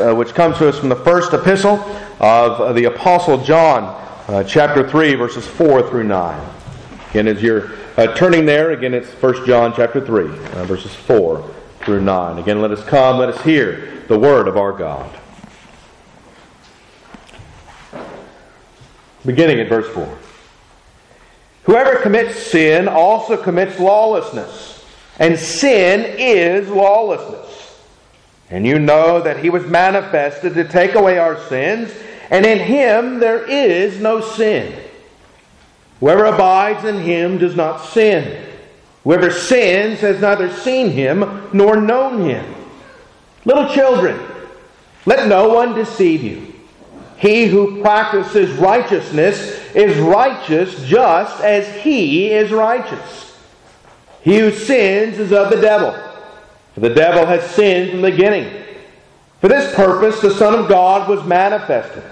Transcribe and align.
uh, 0.00 0.14
which 0.14 0.34
comes 0.34 0.58
to 0.58 0.68
us 0.68 0.78
from 0.78 0.88
the 0.88 0.96
first 0.96 1.32
epistle 1.32 1.78
of 2.20 2.74
the 2.74 2.84
Apostle 2.84 3.42
John, 3.44 3.84
uh, 4.28 4.44
chapter 4.44 4.88
3, 4.88 5.14
verses 5.14 5.46
4 5.46 5.88
through 5.88 6.04
9. 6.04 6.50
Again, 7.10 7.28
as 7.28 7.42
you're 7.42 7.72
uh, 7.96 8.14
turning 8.14 8.46
there, 8.46 8.70
again, 8.70 8.94
it's 8.94 9.08
1 9.10 9.46
John 9.46 9.74
chapter 9.74 10.00
3, 10.04 10.24
uh, 10.24 10.64
verses 10.64 10.94
4 10.94 11.48
through 11.80 12.02
9. 12.02 12.38
Again, 12.38 12.60
let 12.62 12.70
us 12.70 12.84
come, 12.84 13.18
let 13.18 13.28
us 13.28 13.42
hear 13.42 14.02
the 14.08 14.18
word 14.18 14.48
of 14.48 14.56
our 14.56 14.72
God. 14.72 15.18
Beginning 19.26 19.60
at 19.60 19.68
verse 19.68 19.88
4. 19.92 20.18
Whoever 21.64 22.00
commits 22.00 22.38
sin 22.38 22.88
also 22.88 23.36
commits 23.36 23.78
lawlessness, 23.78 24.84
and 25.18 25.38
sin 25.38 26.04
is 26.18 26.68
lawlessness. 26.68 27.49
And 28.50 28.66
you 28.66 28.78
know 28.78 29.20
that 29.22 29.38
he 29.38 29.50
was 29.50 29.64
manifested 29.66 30.54
to 30.54 30.64
take 30.64 30.94
away 30.94 31.18
our 31.18 31.38
sins, 31.48 31.92
and 32.30 32.44
in 32.44 32.58
him 32.58 33.20
there 33.20 33.44
is 33.48 34.00
no 34.00 34.20
sin. 34.20 34.74
Whoever 36.00 36.24
abides 36.24 36.84
in 36.84 37.00
him 37.00 37.38
does 37.38 37.54
not 37.54 37.78
sin. 37.78 38.46
Whoever 39.04 39.30
sins 39.30 40.00
has 40.00 40.20
neither 40.20 40.52
seen 40.52 40.90
him 40.90 41.48
nor 41.52 41.76
known 41.76 42.28
him. 42.28 42.54
Little 43.44 43.68
children, 43.72 44.20
let 45.06 45.28
no 45.28 45.48
one 45.48 45.74
deceive 45.74 46.22
you. 46.22 46.54
He 47.16 47.46
who 47.46 47.80
practices 47.82 48.50
righteousness 48.58 49.74
is 49.74 49.96
righteous 49.98 50.82
just 50.84 51.42
as 51.42 51.68
he 51.82 52.30
is 52.30 52.50
righteous. 52.50 53.36
He 54.22 54.38
who 54.38 54.50
sins 54.50 55.18
is 55.18 55.32
of 55.32 55.50
the 55.50 55.60
devil, 55.60 55.92
for 56.74 56.80
the 56.80 56.94
devil 56.94 57.26
has 57.26 57.48
sinned 57.50 57.90
from 57.90 58.02
the 58.02 58.10
beginning. 58.10 58.64
For 59.40 59.48
this 59.48 59.74
purpose 59.74 60.20
the 60.20 60.34
Son 60.34 60.54
of 60.54 60.68
God 60.68 61.08
was 61.08 61.24
manifested, 61.24 62.04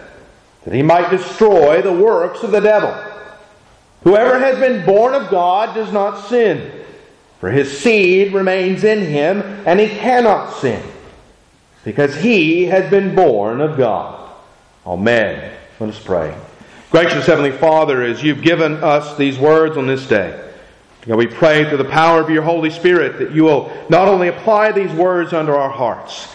that 0.64 0.74
he 0.74 0.82
might 0.82 1.10
destroy 1.10 1.82
the 1.82 1.92
works 1.92 2.42
of 2.42 2.50
the 2.50 2.60
devil. 2.60 2.92
Whoever 4.02 4.38
has 4.38 4.58
been 4.58 4.86
born 4.86 5.14
of 5.14 5.30
God 5.30 5.74
does 5.74 5.92
not 5.92 6.26
sin, 6.28 6.72
for 7.40 7.50
his 7.50 7.78
seed 7.78 8.32
remains 8.32 8.84
in 8.84 9.00
him, 9.00 9.42
and 9.66 9.78
he 9.78 9.88
cannot 9.88 10.54
sin, 10.54 10.82
because 11.84 12.16
he 12.16 12.64
has 12.66 12.90
been 12.90 13.14
born 13.14 13.60
of 13.60 13.76
God. 13.76 14.30
Amen. 14.86 15.54
Let 15.78 15.90
us 15.90 16.02
pray. 16.02 16.36
Gracious 16.90 17.26
Heavenly 17.26 17.52
Father, 17.52 18.02
as 18.02 18.22
you've 18.22 18.40
given 18.42 18.82
us 18.82 19.16
these 19.18 19.38
words 19.38 19.76
on 19.76 19.86
this 19.86 20.06
day, 20.06 20.47
we 21.16 21.26
pray 21.26 21.66
through 21.68 21.78
the 21.78 21.84
power 21.84 22.20
of 22.20 22.28
your 22.28 22.42
Holy 22.42 22.70
Spirit 22.70 23.18
that 23.18 23.32
you 23.32 23.44
will 23.44 23.72
not 23.88 24.08
only 24.08 24.28
apply 24.28 24.72
these 24.72 24.92
words 24.92 25.32
under 25.32 25.56
our 25.56 25.70
hearts, 25.70 26.28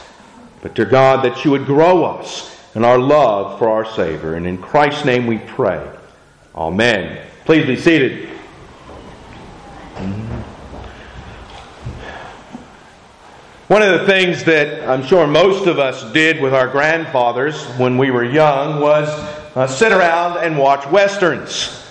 but, 0.62 0.74
dear 0.74 0.86
God, 0.86 1.26
that 1.26 1.44
you 1.44 1.52
would 1.52 1.66
grow 1.66 2.06
us 2.06 2.50
in 2.74 2.84
our 2.84 2.98
love 2.98 3.60
for 3.60 3.70
our 3.70 3.86
Savior. 3.86 4.36
And 4.36 4.48
in 4.48 4.58
Christ's 4.58 5.06
name 5.06 5.28
we 5.28 5.38
pray. 5.38 5.86
Amen. 6.56 7.28
Please 7.46 7.66
be 7.66 7.76
seated. 7.76 8.30
One 13.68 13.82
of 13.82 14.00
the 14.00 14.06
things 14.06 14.44
that 14.46 14.88
I'm 14.88 15.04
sure 15.04 15.28
most 15.28 15.68
of 15.68 15.80
us 15.80 16.12
did 16.14 16.42
with 16.42 16.54
our 16.54 16.68
grandfathers 16.68 17.64
when 17.78 17.98
we 17.98 18.12
were 18.12 18.24
young 18.24 18.82
was 18.82 19.10
uh, 19.56 19.68
sit 19.68 19.92
around 19.92 20.38
and 20.38 20.58
watch 20.58 20.86
westerns. 20.88 21.83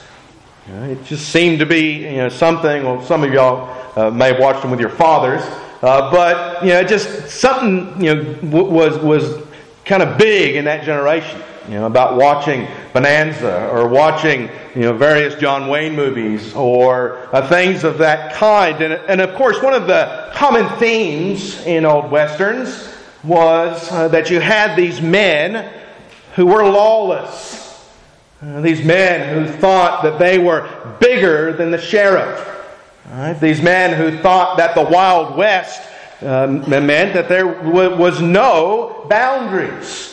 You 0.67 0.75
know, 0.75 0.85
it 0.85 1.05
just 1.05 1.29
seemed 1.29 1.59
to 1.59 1.67
be 1.67 2.05
you 2.05 2.17
know, 2.19 2.29
something, 2.29 2.85
well, 2.85 3.03
some 3.03 3.25
of 3.25 3.33
y'all 3.33 3.69
uh, 3.99 4.11
may 4.11 4.29
have 4.29 4.39
watched 4.39 4.63
them 4.63 4.71
with 4.71 4.81
your 4.81 4.91
fathers, 4.91 5.43
uh, 5.83 6.11
but 6.11 6.63
you 6.63 6.71
know, 6.71 6.85
just 6.85 7.29
something 7.29 8.03
you 8.03 8.15
know, 8.15 8.35
w- 8.35 8.71
was, 8.71 8.99
was 8.99 9.45
kind 9.85 10.03
of 10.03 10.17
big 10.17 10.57
in 10.57 10.65
that 10.67 10.85
generation 10.85 11.43
you 11.69 11.75
know, 11.75 11.87
about 11.87 12.17
watching 12.17 12.67
Bonanza 12.93 13.69
or 13.71 13.89
watching, 13.89 14.49
you 14.75 14.83
know, 14.83 14.93
various 14.93 15.35
John 15.37 15.69
Wayne 15.69 15.95
movies 15.95 16.55
or 16.55 17.29
uh, 17.35 17.49
things 17.49 17.85
of 17.85 17.99
that 17.99 18.35
kind. 18.35 18.81
And, 18.81 18.95
and 19.09 19.21
of 19.21 19.35
course, 19.35 19.63
one 19.63 19.75
of 19.75 19.87
the 19.87 20.31
common 20.35 20.69
themes 20.79 21.61
in 21.65 21.85
old 21.85 22.11
westerns 22.11 22.93
was 23.23 23.91
uh, 23.93 24.09
that 24.09 24.31
you 24.31 24.41
had 24.41 24.77
these 24.77 25.01
men 25.01 25.73
who 26.35 26.47
were 26.47 26.65
lawless. 26.65 27.62
Uh, 28.43 28.61
these 28.61 28.85
men 28.85 29.35
who 29.35 29.53
thought 29.59 30.03
that 30.03 30.19
they 30.19 30.37
were 30.37 30.69
bigger 30.99 31.53
than 31.53 31.71
the 31.71 31.81
sheriff. 31.81 32.49
Right? 33.09 33.35
These 33.35 33.63
men 33.63 33.97
who 33.97 34.19
thought 34.19 34.57
that 34.57 34.75
the 34.75 34.83
Wild 34.83 35.37
West 35.37 35.81
uh, 36.23 36.49
meant 36.49 37.15
that 37.15 37.29
there 37.29 37.45
w- 37.45 37.97
was 37.97 38.21
no 38.21 39.07
boundaries 39.09 40.09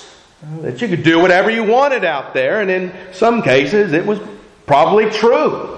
that 0.62 0.79
you 0.81 0.88
could 0.88 1.03
do 1.03 1.19
whatever 1.19 1.50
you 1.50 1.63
wanted 1.63 2.06
out 2.06 2.34
there, 2.34 2.62
and 2.62 2.69
in 2.69 2.94
some 3.12 3.41
cases 3.41 3.94
it 3.94 4.06
was 4.06 4.19
probably 4.66 5.09
true. 5.09 5.75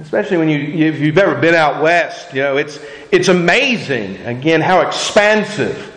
Especially 0.00 0.38
when 0.38 0.48
you, 0.48 0.86
if 0.86 0.98
you've 0.98 1.18
ever 1.18 1.34
been 1.38 1.54
out 1.54 1.82
west, 1.82 2.32
you 2.32 2.40
know, 2.40 2.56
it's, 2.56 2.80
it's 3.10 3.28
amazing, 3.28 4.16
again, 4.24 4.62
how 4.62 4.80
expansive 4.80 5.91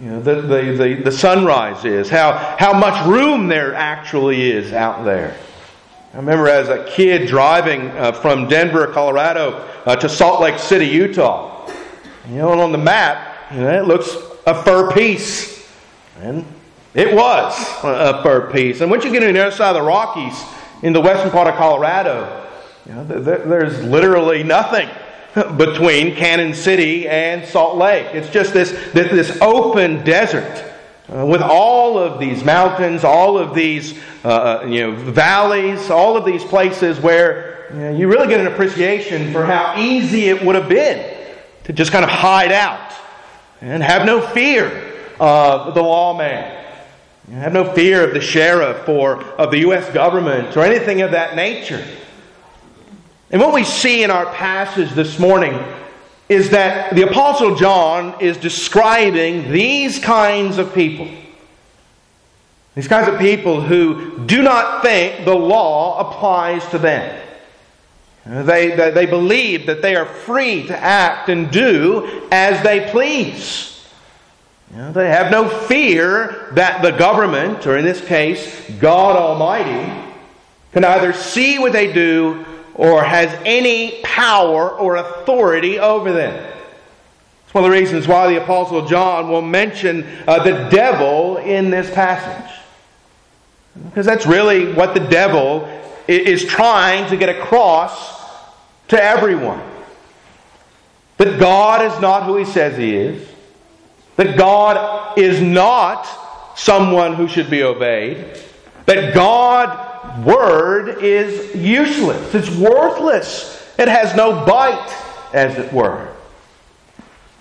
you 0.00 0.08
know, 0.08 0.20
the, 0.20 0.40
the, 0.40 0.62
the, 0.72 0.94
the 1.04 1.12
sunrise 1.12 1.84
is, 1.84 2.08
how, 2.08 2.32
how 2.58 2.72
much 2.72 3.06
room 3.06 3.48
there 3.48 3.74
actually 3.74 4.50
is 4.50 4.72
out 4.72 5.04
there. 5.04 5.36
I 6.14 6.16
remember 6.16 6.48
as 6.48 6.70
a 6.70 6.86
kid 6.86 7.28
driving 7.28 7.88
uh, 7.90 8.12
from 8.12 8.48
Denver, 8.48 8.86
Colorado 8.86 9.68
uh, 9.84 9.96
to 9.96 10.08
Salt 10.08 10.40
Lake 10.40 10.58
City, 10.58 10.86
Utah. 10.86 11.70
You 12.28 12.36
know, 12.36 12.52
and 12.52 12.60
on 12.62 12.72
the 12.72 12.78
map, 12.78 13.52
you 13.52 13.60
know, 13.60 13.78
it 13.78 13.86
looks 13.86 14.16
a 14.46 14.62
fur 14.62 14.90
piece. 14.90 15.68
And 16.20 16.46
it 16.94 17.14
was 17.14 17.54
a 17.84 18.22
fur 18.22 18.50
piece. 18.50 18.80
And 18.80 18.90
once 18.90 19.04
you 19.04 19.12
get 19.12 19.22
on 19.22 19.34
the 19.34 19.46
other 19.46 19.54
side 19.54 19.76
of 19.76 19.82
the 19.82 19.86
Rockies, 19.86 20.42
in 20.82 20.94
the 20.94 21.00
western 21.00 21.30
part 21.30 21.46
of 21.46 21.56
Colorado, 21.56 22.46
you 22.86 22.94
know, 22.94 23.04
there's 23.04 23.82
literally 23.84 24.42
nothing 24.42 24.88
between 25.34 26.14
Cannon 26.14 26.54
City 26.54 27.08
and 27.08 27.46
Salt 27.46 27.76
Lake. 27.76 28.06
It's 28.14 28.30
just 28.30 28.52
this, 28.52 28.72
this 28.92 29.38
open 29.40 30.04
desert. 30.04 30.66
Uh, 31.08 31.26
with 31.26 31.42
all 31.42 31.98
of 31.98 32.20
these 32.20 32.44
mountains, 32.44 33.02
all 33.02 33.36
of 33.36 33.52
these 33.52 33.98
uh, 34.24 34.28
uh, 34.62 34.66
you 34.66 34.80
know, 34.80 34.92
valleys, 34.92 35.90
all 35.90 36.16
of 36.16 36.24
these 36.24 36.44
places 36.44 37.00
where 37.00 37.66
you, 37.72 37.80
know, 37.80 37.96
you 37.96 38.08
really 38.08 38.28
get 38.28 38.38
an 38.38 38.46
appreciation 38.46 39.32
for 39.32 39.44
how 39.44 39.74
easy 39.76 40.28
it 40.28 40.44
would 40.44 40.54
have 40.54 40.68
been 40.68 41.34
to 41.64 41.72
just 41.72 41.90
kind 41.90 42.04
of 42.04 42.10
hide 42.10 42.52
out 42.52 42.92
and 43.60 43.82
have 43.82 44.06
no 44.06 44.20
fear 44.20 44.66
of 45.18 45.74
the 45.74 45.82
lawman 45.82 46.60
have 47.38 47.52
no 47.52 47.72
fear 47.74 48.02
of 48.02 48.12
the 48.12 48.20
sheriff 48.20 48.88
or 48.88 49.22
of 49.22 49.50
the 49.50 49.58
U.S. 49.58 49.92
government 49.92 50.56
or 50.56 50.64
anything 50.64 51.02
of 51.02 51.12
that 51.12 51.36
nature. 51.36 51.84
And 53.30 53.40
what 53.40 53.54
we 53.54 53.62
see 53.62 54.02
in 54.02 54.10
our 54.10 54.26
passage 54.26 54.90
this 54.90 55.18
morning 55.18 55.56
is 56.28 56.50
that 56.50 56.94
the 56.94 57.08
Apostle 57.08 57.54
John 57.54 58.20
is 58.20 58.36
describing 58.36 59.52
these 59.52 60.00
kinds 60.00 60.58
of 60.58 60.74
people. 60.74 61.08
These 62.74 62.88
kinds 62.88 63.08
of 63.08 63.20
people 63.20 63.60
who 63.60 64.26
do 64.26 64.42
not 64.42 64.82
think 64.82 65.24
the 65.24 65.34
law 65.34 66.08
applies 66.08 66.66
to 66.70 66.78
them. 66.78 67.16
They, 68.26 68.74
they, 68.74 68.90
they 68.90 69.06
believe 69.06 69.66
that 69.66 69.80
they 69.80 69.96
are 69.96 70.06
free 70.06 70.66
to 70.66 70.76
act 70.76 71.28
and 71.28 71.50
do 71.50 72.26
as 72.30 72.62
they 72.62 72.90
please. 72.90 73.84
You 74.72 74.78
know, 74.78 74.92
they 74.92 75.08
have 75.08 75.30
no 75.30 75.48
fear 75.48 76.48
that 76.52 76.82
the 76.82 76.92
government, 76.92 77.66
or 77.66 77.76
in 77.76 77.84
this 77.84 78.04
case, 78.04 78.70
God 78.78 79.16
Almighty, 79.16 80.08
can 80.72 80.84
either 80.84 81.12
see 81.12 81.58
what 81.58 81.72
they 81.72 81.92
do 81.92 82.44
or 82.74 83.02
has 83.02 83.30
any 83.44 84.00
power 84.02 84.70
or 84.70 84.96
authority 84.96 85.78
over 85.78 86.12
them. 86.12 86.52
It's 87.44 87.54
one 87.54 87.64
of 87.64 87.70
the 87.70 87.76
reasons 87.76 88.06
why 88.06 88.28
the 88.32 88.42
Apostle 88.42 88.86
John 88.86 89.28
will 89.28 89.42
mention 89.42 90.06
uh, 90.28 90.42
the 90.44 90.68
devil 90.70 91.36
in 91.36 91.70
this 91.70 91.90
passage. 91.90 92.56
Because 93.86 94.06
that's 94.06 94.24
really 94.26 94.72
what 94.72 94.94
the 94.94 95.00
devil 95.00 95.68
is 96.06 96.44
trying 96.44 97.08
to 97.10 97.16
get 97.16 97.28
across 97.28 98.20
to 98.88 99.02
everyone. 99.02 99.60
That 101.16 101.38
God 101.38 101.92
is 101.92 102.00
not 102.00 102.24
who 102.24 102.36
he 102.36 102.44
says 102.44 102.76
he 102.76 102.94
is. 102.94 103.28
That 104.16 104.36
God 104.38 105.18
is 105.18 105.40
not 105.40 106.06
someone 106.56 107.14
who 107.14 107.28
should 107.28 107.50
be 107.50 107.62
obeyed. 107.62 108.38
That 108.86 109.14
God's 109.14 109.89
word 110.18 111.02
is 111.02 111.54
useless. 111.54 112.34
It's 112.34 112.50
worthless. 112.50 113.56
It 113.78 113.88
has 113.88 114.14
no 114.14 114.44
bite, 114.44 114.94
as 115.32 115.56
it 115.58 115.72
were. 115.72 116.08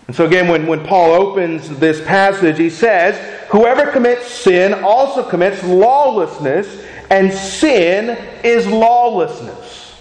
And 0.08 0.16
so, 0.16 0.26
again, 0.26 0.48
when, 0.48 0.66
when 0.66 0.86
Paul 0.86 1.14
opens 1.14 1.70
this 1.78 2.04
passage, 2.04 2.58
he 2.58 2.70
says, 2.70 3.16
Whoever 3.52 3.92
commits 3.92 4.28
sin 4.28 4.74
also 4.74 5.28
commits 5.28 5.64
lawlessness, 5.64 6.84
and 7.10 7.32
sin 7.34 8.18
is 8.44 8.66
lawlessness. 8.68 9.94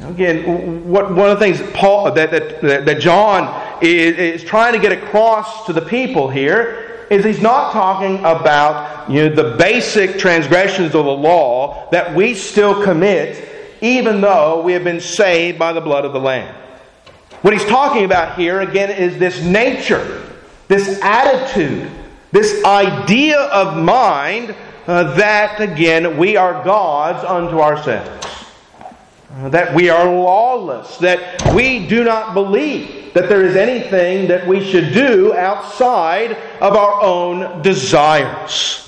Again, 0.00 0.88
what, 0.88 1.14
one 1.14 1.30
of 1.30 1.38
the 1.38 1.44
things 1.44 1.62
Paul, 1.72 2.12
that, 2.12 2.30
that, 2.30 2.84
that 2.84 3.00
John 3.00 3.78
is, 3.82 4.42
is 4.42 4.44
trying 4.44 4.72
to 4.74 4.78
get 4.78 4.92
across 4.92 5.66
to 5.66 5.72
the 5.72 5.80
people 5.80 6.28
here 6.28 6.83
is 7.10 7.24
he's 7.24 7.40
not 7.40 7.72
talking 7.72 8.18
about 8.20 9.10
you 9.10 9.28
know, 9.28 9.34
the 9.34 9.56
basic 9.56 10.18
transgressions 10.18 10.94
of 10.94 11.04
the 11.04 11.10
law 11.10 11.88
that 11.90 12.14
we 12.14 12.34
still 12.34 12.82
commit 12.82 13.50
even 13.80 14.22
though 14.22 14.62
we 14.62 14.72
have 14.72 14.82
been 14.82 15.00
saved 15.00 15.58
by 15.58 15.72
the 15.72 15.80
blood 15.80 16.06
of 16.06 16.12
the 16.14 16.20
Lamb. 16.20 16.54
What 17.42 17.52
he's 17.52 17.66
talking 17.66 18.06
about 18.06 18.38
here, 18.38 18.62
again, 18.62 18.90
is 18.90 19.18
this 19.18 19.42
nature, 19.42 20.22
this 20.68 20.98
attitude, 21.02 21.90
this 22.32 22.64
idea 22.64 23.38
of 23.38 23.76
mind 23.76 24.54
uh, 24.86 25.14
that, 25.16 25.60
again, 25.60 26.16
we 26.16 26.38
are 26.38 26.64
gods 26.64 27.22
unto 27.22 27.60
ourselves. 27.60 28.43
That 29.36 29.74
we 29.74 29.88
are 29.88 30.04
lawless, 30.04 30.96
that 30.98 31.52
we 31.54 31.88
do 31.88 32.04
not 32.04 32.34
believe 32.34 33.12
that 33.14 33.28
there 33.28 33.44
is 33.44 33.56
anything 33.56 34.28
that 34.28 34.46
we 34.46 34.64
should 34.64 34.92
do 34.92 35.34
outside 35.34 36.32
of 36.60 36.76
our 36.76 37.02
own 37.02 37.62
desires. 37.62 38.80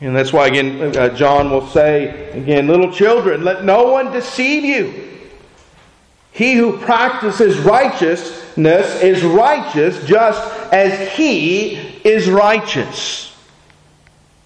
And 0.00 0.14
that's 0.14 0.32
why, 0.32 0.48
again, 0.48 0.96
uh, 0.96 1.08
John 1.10 1.50
will 1.50 1.66
say, 1.68 2.30
again, 2.32 2.66
little 2.66 2.92
children, 2.92 3.44
let 3.44 3.64
no 3.64 3.84
one 3.84 4.12
deceive 4.12 4.62
you. 4.62 5.06
He 6.32 6.54
who 6.54 6.76
practices 6.76 7.58
righteousness 7.58 9.00
is 9.02 9.24
righteous 9.24 10.04
just 10.04 10.42
as 10.70 11.12
he 11.12 11.76
is 12.04 12.28
righteous. 12.28 13.34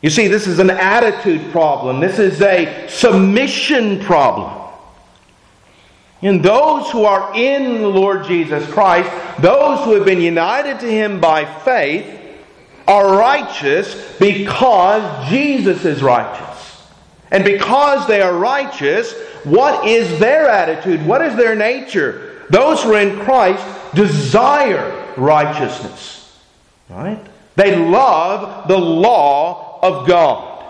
You 0.03 0.11
see, 0.11 0.29
this 0.29 0.47
is 0.47 0.61
an 0.61 0.71
attitude 0.71 1.51
problem. 1.51 1.99
This 1.99 2.21
is 2.21 2.41
a 2.43 2.87
submission 2.89 3.99
problem. 4.05 4.60
And 6.23 6.43
those 6.43 6.91
who 6.91 7.05
are 7.05 7.35
in 7.35 7.81
the 7.81 7.89
Lord 7.89 8.27
Jesus 8.27 8.69
Christ, 8.71 9.11
those 9.41 9.85
who 9.85 9.95
have 9.95 10.05
been 10.05 10.21
united 10.21 10.81
to 10.81 10.87
Him 10.87 11.21
by 11.21 11.45
faith, 11.45 12.19
are 12.87 13.17
righteous 13.17 14.19
because 14.19 15.29
Jesus 15.31 15.85
is 15.85 16.03
righteous. 16.03 16.83
And 17.31 17.45
because 17.45 18.07
they 18.09 18.21
are 18.21 18.37
righteous, 18.37 19.15
what 19.45 19.87
is 19.87 20.19
their 20.19 20.49
attitude? 20.49 21.07
What 21.07 21.23
is 21.23 21.37
their 21.37 21.55
nature? 21.55 22.45
Those 22.51 22.83
who 22.83 22.93
are 22.93 23.01
in 23.01 23.21
Christ 23.21 23.65
desire 23.95 25.15
righteousness. 25.17 26.39
Right? 26.89 27.25
They 27.55 27.77
love 27.77 28.69
the 28.69 28.79
law 28.79 29.79
of 29.83 30.09
God. 30.09 30.65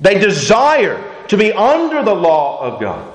They 0.00 0.18
desire 0.18 1.02
to 1.28 1.36
be 1.36 1.52
under 1.52 2.02
the 2.02 2.14
law 2.14 2.60
of 2.60 2.80
God. 2.80 3.11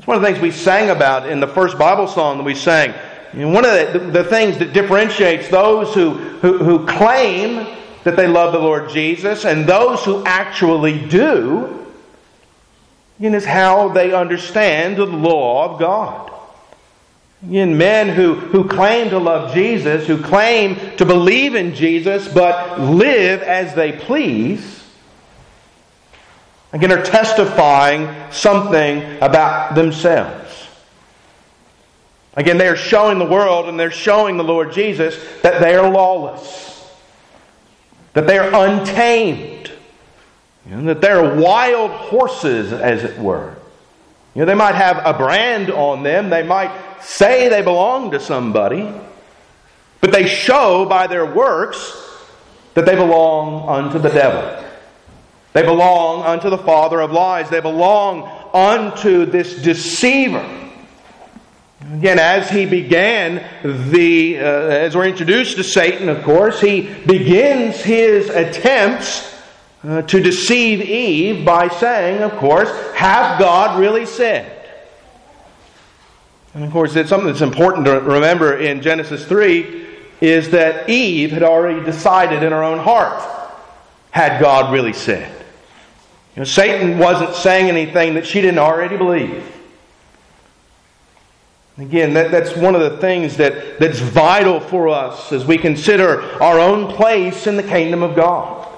That's 0.00 0.06
one 0.06 0.16
of 0.16 0.22
the 0.22 0.28
things 0.28 0.40
we 0.40 0.50
sang 0.50 0.88
about 0.88 1.28
in 1.28 1.40
the 1.40 1.46
first 1.46 1.76
Bible 1.76 2.06
song 2.06 2.38
that 2.38 2.44
we 2.44 2.54
sang. 2.54 2.94
One 3.34 3.66
of 3.66 3.92
the, 3.92 3.98
the, 3.98 4.24
things 4.24 4.56
that 4.56 4.72
differentiates 4.72 5.50
those 5.50 5.92
who, 5.92 6.12
who, 6.12 6.56
who 6.56 6.86
claim 6.86 7.66
that 8.04 8.16
they 8.16 8.26
love 8.26 8.54
the 8.54 8.60
Lord 8.60 8.88
Jesus 8.88 9.44
and 9.44 9.66
those 9.66 10.02
who 10.02 10.24
actually 10.24 11.06
do 11.06 11.86
is 13.20 13.44
how 13.44 13.90
they 13.90 14.14
understand 14.14 14.96
the 14.96 15.04
law 15.04 15.70
of 15.70 15.78
God. 15.78 16.32
In 17.50 17.76
men 17.76 18.08
who, 18.08 18.36
who 18.36 18.66
claim 18.66 19.10
to 19.10 19.18
love 19.18 19.52
Jesus, 19.52 20.06
who 20.06 20.22
claim 20.22 20.96
to 20.96 21.04
believe 21.04 21.54
in 21.54 21.74
Jesus, 21.74 22.26
but 22.26 22.80
live 22.80 23.42
as 23.42 23.74
they 23.74 23.92
please, 23.92 24.79
again, 26.72 26.92
are 26.92 27.02
testifying 27.02 28.14
something 28.30 29.18
about 29.20 29.74
themselves. 29.74 30.68
Again, 32.34 32.58
they 32.58 32.68
are 32.68 32.76
showing 32.76 33.18
the 33.18 33.24
world 33.24 33.68
and 33.68 33.78
they're 33.78 33.90
showing 33.90 34.36
the 34.36 34.44
Lord 34.44 34.72
Jesus 34.72 35.16
that 35.42 35.60
they 35.60 35.74
are 35.74 35.90
lawless, 35.90 36.88
that 38.12 38.26
they 38.26 38.38
are 38.38 38.50
untamed, 38.66 39.70
you 40.68 40.76
know, 40.76 40.94
that 40.94 41.00
they're 41.00 41.34
wild 41.34 41.90
horses, 41.90 42.72
as 42.72 43.02
it 43.02 43.18
were. 43.18 43.56
You 44.34 44.40
know, 44.40 44.46
they 44.46 44.54
might 44.54 44.76
have 44.76 45.02
a 45.04 45.18
brand 45.18 45.70
on 45.70 46.04
them, 46.04 46.30
they 46.30 46.44
might 46.44 47.02
say 47.02 47.48
they 47.48 47.62
belong 47.62 48.12
to 48.12 48.20
somebody, 48.20 48.88
but 50.00 50.12
they 50.12 50.26
show 50.26 50.86
by 50.86 51.08
their 51.08 51.26
works 51.26 51.96
that 52.74 52.86
they 52.86 52.94
belong 52.94 53.68
unto 53.68 53.98
the 53.98 54.08
devil. 54.08 54.69
They 55.52 55.62
belong 55.62 56.22
unto 56.22 56.48
the 56.48 56.58
father 56.58 57.00
of 57.00 57.10
lies. 57.10 57.50
They 57.50 57.60
belong 57.60 58.22
unto 58.54 59.26
this 59.26 59.60
deceiver. 59.60 60.58
Again, 61.94 62.18
as 62.18 62.50
he 62.50 62.66
began 62.66 63.42
the, 63.90 64.38
uh, 64.38 64.42
as 64.42 64.94
we're 64.94 65.06
introduced 65.06 65.56
to 65.56 65.64
Satan, 65.64 66.08
of 66.08 66.22
course, 66.22 66.60
he 66.60 66.82
begins 66.82 67.76
his 67.76 68.28
attempts 68.28 69.34
uh, 69.82 70.02
to 70.02 70.20
deceive 70.20 70.82
Eve 70.82 71.44
by 71.44 71.68
saying, 71.68 72.22
of 72.22 72.32
course, 72.32 72.70
have 72.94 73.40
God 73.40 73.80
really 73.80 74.06
said? 74.06 74.68
And 76.54 76.64
of 76.64 76.70
course, 76.70 76.94
it's 76.96 77.08
something 77.08 77.28
that's 77.28 77.40
important 77.40 77.86
to 77.86 78.00
remember 78.00 78.58
in 78.58 78.82
Genesis 78.82 79.24
3 79.24 79.86
is 80.20 80.50
that 80.50 80.88
Eve 80.90 81.30
had 81.30 81.42
already 81.42 81.82
decided 81.84 82.42
in 82.42 82.52
her 82.52 82.62
own 82.62 82.78
heart, 82.78 83.22
had 84.10 84.40
God 84.40 84.72
really 84.72 84.92
said? 84.92 85.39
You 86.36 86.40
know, 86.40 86.44
Satan 86.44 86.98
wasn't 86.98 87.34
saying 87.34 87.68
anything 87.68 88.14
that 88.14 88.26
she 88.26 88.40
didn't 88.40 88.58
already 88.58 88.96
believe. 88.96 89.44
Again, 91.76 92.12
that, 92.14 92.30
that's 92.30 92.54
one 92.54 92.74
of 92.74 92.82
the 92.82 92.98
things 92.98 93.38
that, 93.38 93.78
that's 93.78 93.98
vital 93.98 94.60
for 94.60 94.88
us 94.88 95.32
as 95.32 95.46
we 95.46 95.56
consider 95.56 96.20
our 96.42 96.60
own 96.60 96.94
place 96.94 97.46
in 97.46 97.56
the 97.56 97.62
kingdom 97.62 98.02
of 98.02 98.14
God. 98.14 98.68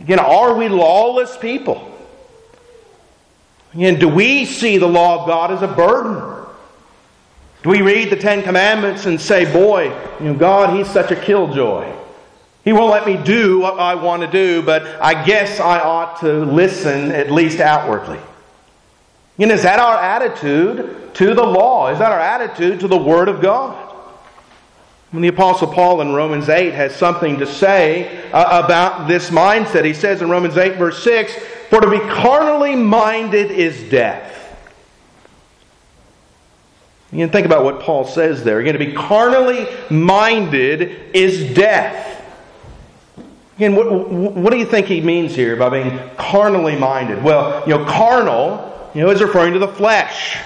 Again, 0.00 0.20
are 0.20 0.54
we 0.54 0.68
lawless 0.68 1.36
people? 1.36 1.92
Again, 3.74 3.98
do 3.98 4.08
we 4.08 4.44
see 4.44 4.78
the 4.78 4.86
law 4.86 5.20
of 5.20 5.26
God 5.26 5.50
as 5.50 5.62
a 5.62 5.68
burden? 5.68 6.46
Do 7.62 7.70
we 7.70 7.82
read 7.82 8.10
the 8.10 8.16
Ten 8.16 8.42
Commandments 8.42 9.06
and 9.06 9.20
say, 9.20 9.52
boy, 9.52 9.86
you 10.20 10.26
know, 10.26 10.34
God, 10.34 10.76
He's 10.76 10.88
such 10.88 11.10
a 11.10 11.16
killjoy. 11.16 11.92
He 12.66 12.72
won't 12.72 12.90
let 12.90 13.06
me 13.06 13.16
do 13.16 13.60
what 13.60 13.78
I 13.78 13.94
want 13.94 14.22
to 14.22 14.28
do, 14.28 14.60
but 14.60 14.84
I 15.00 15.24
guess 15.24 15.60
I 15.60 15.78
ought 15.78 16.18
to 16.18 16.44
listen 16.44 17.12
at 17.12 17.30
least 17.30 17.60
outwardly. 17.60 18.18
And 19.38 19.52
is 19.52 19.62
that 19.62 19.78
our 19.78 19.96
attitude 19.96 21.14
to 21.14 21.32
the 21.32 21.44
law? 21.44 21.92
Is 21.92 22.00
that 22.00 22.10
our 22.10 22.18
attitude 22.18 22.80
to 22.80 22.88
the 22.88 22.96
Word 22.96 23.28
of 23.28 23.40
God? 23.40 23.94
When 25.12 25.22
the 25.22 25.28
Apostle 25.28 25.68
Paul 25.68 26.00
in 26.00 26.12
Romans 26.12 26.48
8 26.48 26.74
has 26.74 26.96
something 26.96 27.38
to 27.38 27.46
say 27.46 28.28
uh, 28.32 28.64
about 28.64 29.06
this 29.06 29.30
mindset, 29.30 29.84
he 29.84 29.94
says 29.94 30.20
in 30.20 30.28
Romans 30.28 30.56
8, 30.56 30.76
verse 30.76 31.00
6 31.04 31.36
For 31.70 31.80
to 31.80 31.88
be 31.88 32.00
carnally 32.00 32.74
minded 32.74 33.52
is 33.52 33.88
death. 33.88 34.32
You 37.12 37.18
can 37.18 37.30
think 37.30 37.46
about 37.46 37.62
what 37.62 37.78
Paul 37.78 38.06
says 38.06 38.42
there. 38.42 38.58
Again, 38.58 38.72
to 38.72 38.80
be 38.80 38.92
carnally 38.92 39.68
minded 39.88 41.14
is 41.14 41.54
death. 41.54 42.14
Again, 43.56 43.74
what, 43.74 44.10
what 44.10 44.50
do 44.52 44.58
you 44.58 44.66
think 44.66 44.86
he 44.86 45.00
means 45.00 45.34
here 45.34 45.56
by 45.56 45.70
being 45.70 45.98
carnally 46.16 46.76
minded? 46.76 47.22
Well, 47.22 47.62
you 47.66 47.76
know, 47.76 47.84
carnal 47.86 48.90
you 48.94 49.00
know, 49.00 49.10
is 49.10 49.22
referring 49.22 49.54
to 49.54 49.58
the 49.58 49.68
flesh. 49.68 50.38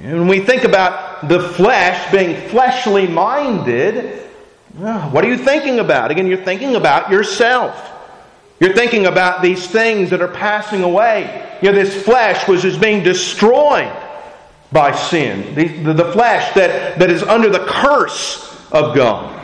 And 0.00 0.20
when 0.20 0.28
we 0.28 0.40
think 0.40 0.64
about 0.64 1.28
the 1.28 1.40
flesh 1.40 2.10
being 2.10 2.48
fleshly 2.48 3.06
minded, 3.06 4.22
what 4.78 5.24
are 5.24 5.28
you 5.28 5.36
thinking 5.36 5.80
about? 5.80 6.10
Again, 6.10 6.26
you're 6.26 6.44
thinking 6.44 6.76
about 6.76 7.10
yourself. 7.10 7.90
You're 8.60 8.74
thinking 8.74 9.06
about 9.06 9.42
these 9.42 9.66
things 9.66 10.10
that 10.10 10.22
are 10.22 10.28
passing 10.28 10.82
away. 10.82 11.46
You 11.60 11.72
know, 11.72 11.74
this 11.74 12.04
flesh 12.04 12.48
was 12.48 12.64
is 12.64 12.78
being 12.78 13.02
destroyed 13.02 13.94
by 14.72 14.94
sin. 14.94 15.54
The, 15.54 15.68
the, 15.68 15.92
the 15.92 16.12
flesh 16.12 16.54
that, 16.54 16.98
that 16.98 17.10
is 17.10 17.22
under 17.22 17.50
the 17.50 17.64
curse 17.66 18.44
of 18.72 18.94
God. 18.94 19.37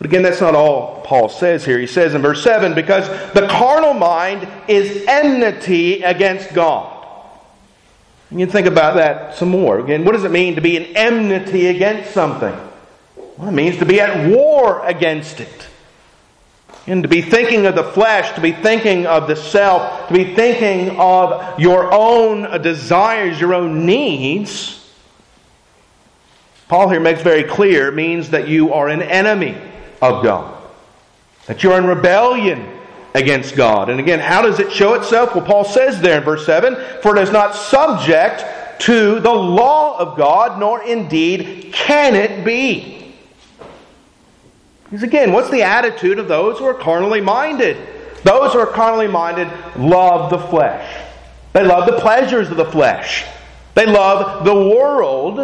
But 0.00 0.06
again, 0.06 0.22
that's 0.22 0.40
not 0.40 0.54
all 0.54 1.02
Paul 1.02 1.28
says 1.28 1.62
here. 1.62 1.78
He 1.78 1.86
says 1.86 2.14
in 2.14 2.22
verse 2.22 2.42
7 2.42 2.74
because 2.74 3.06
the 3.34 3.46
carnal 3.50 3.92
mind 3.92 4.48
is 4.66 5.04
enmity 5.06 6.02
against 6.02 6.54
God. 6.54 7.06
You 8.30 8.38
can 8.38 8.48
think 8.48 8.66
about 8.66 8.94
that 8.94 9.36
some 9.36 9.50
more. 9.50 9.78
Again, 9.78 10.06
what 10.06 10.12
does 10.12 10.24
it 10.24 10.30
mean 10.30 10.54
to 10.54 10.62
be 10.62 10.78
an 10.78 10.96
enmity 10.96 11.66
against 11.66 12.12
something? 12.12 12.54
Well, 13.36 13.48
it 13.48 13.52
means 13.52 13.76
to 13.80 13.84
be 13.84 14.00
at 14.00 14.30
war 14.30 14.82
against 14.86 15.38
it. 15.38 15.66
And 16.86 17.02
to 17.02 17.08
be 17.08 17.20
thinking 17.20 17.66
of 17.66 17.74
the 17.74 17.84
flesh, 17.84 18.34
to 18.36 18.40
be 18.40 18.52
thinking 18.52 19.06
of 19.06 19.28
the 19.28 19.36
self, 19.36 20.08
to 20.08 20.14
be 20.14 20.34
thinking 20.34 20.96
of 20.98 21.60
your 21.60 21.92
own 21.92 22.62
desires, 22.62 23.38
your 23.38 23.52
own 23.52 23.84
needs. 23.84 24.78
Paul 26.68 26.88
here 26.88 27.00
makes 27.00 27.20
very 27.20 27.44
clear 27.44 27.90
means 27.90 28.30
that 28.30 28.48
you 28.48 28.72
are 28.72 28.88
an 28.88 29.02
enemy 29.02 29.58
of 30.00 30.22
God. 30.22 30.56
That 31.46 31.62
you're 31.62 31.78
in 31.78 31.86
rebellion 31.86 32.78
against 33.14 33.56
God. 33.56 33.90
And 33.90 33.98
again, 33.98 34.20
how 34.20 34.42
does 34.42 34.60
it 34.60 34.72
show 34.72 34.94
itself? 34.94 35.34
Well, 35.34 35.44
Paul 35.44 35.64
says 35.64 36.00
there 36.00 36.18
in 36.18 36.24
verse 36.24 36.46
7 36.46 36.76
For 37.02 37.16
it 37.16 37.22
is 37.22 37.32
not 37.32 37.54
subject 37.54 38.44
to 38.82 39.20
the 39.20 39.32
law 39.32 39.98
of 39.98 40.16
God, 40.16 40.58
nor 40.58 40.82
indeed 40.82 41.72
can 41.72 42.14
it 42.14 42.44
be. 42.44 43.14
Because 44.84 45.02
again, 45.02 45.32
what's 45.32 45.50
the 45.50 45.62
attitude 45.62 46.18
of 46.18 46.28
those 46.28 46.58
who 46.58 46.64
are 46.64 46.74
carnally 46.74 47.20
minded? 47.20 47.76
Those 48.24 48.52
who 48.52 48.58
are 48.58 48.66
carnally 48.66 49.08
minded 49.08 49.48
love 49.76 50.30
the 50.30 50.38
flesh. 50.38 51.06
They 51.52 51.64
love 51.64 51.86
the 51.86 52.00
pleasures 52.00 52.50
of 52.50 52.56
the 52.56 52.64
flesh. 52.64 53.24
They 53.74 53.86
love 53.86 54.44
the 54.44 54.54
world, 54.54 55.38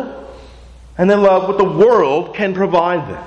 and 0.99 1.09
they 1.09 1.15
love 1.15 1.49
what 1.49 1.59
the 1.59 1.65
world 1.65 2.35
can 2.35 2.55
provide 2.55 3.09
them. 3.09 3.25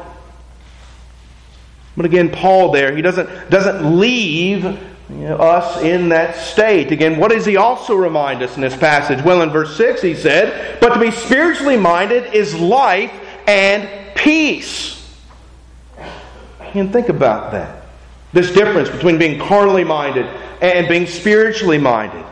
But 2.00 2.06
again, 2.06 2.30
Paul 2.30 2.72
there, 2.72 2.96
he 2.96 3.02
doesn't, 3.02 3.50
doesn't 3.50 4.00
leave 4.00 4.64
you 4.64 4.78
know, 5.10 5.36
us 5.36 5.84
in 5.84 6.08
that 6.08 6.38
state. 6.38 6.94
Again, 6.94 7.20
what 7.20 7.30
does 7.30 7.46
he 7.46 7.58
also 7.58 7.94
remind 7.94 8.42
us 8.42 8.56
in 8.56 8.62
this 8.62 8.74
passage? 8.74 9.22
Well, 9.22 9.42
in 9.42 9.50
verse 9.50 9.76
6, 9.76 10.02
he 10.02 10.16
said, 10.16 10.80
But 10.80 10.94
to 10.94 11.00
be 11.02 11.12
spiritually 11.12 11.76
minded 11.76 12.34
is 12.34 12.56
life 12.56 13.12
and 13.48 14.16
peace. 14.16 15.14
And 16.74 16.94
think 16.94 17.10
about 17.10 17.52
that. 17.52 17.84
This 18.32 18.54
difference 18.54 18.90
between 18.90 19.18
being 19.18 19.38
carnally 19.38 19.84
minded 19.84 20.26
and 20.62 20.88
being 20.88 21.06
spiritually 21.06 21.80
minded. 21.80 22.26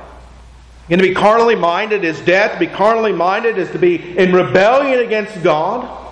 And 0.90 1.02
to 1.02 1.06
be 1.06 1.14
carnally 1.14 1.58
minded 1.58 2.06
is 2.06 2.22
death. 2.22 2.54
To 2.54 2.60
be 2.60 2.68
carnally 2.68 3.12
minded 3.12 3.58
is 3.58 3.70
to 3.72 3.80
be 3.80 4.18
in 4.18 4.32
rebellion 4.32 5.02
against 5.06 5.44
God. 5.44 6.06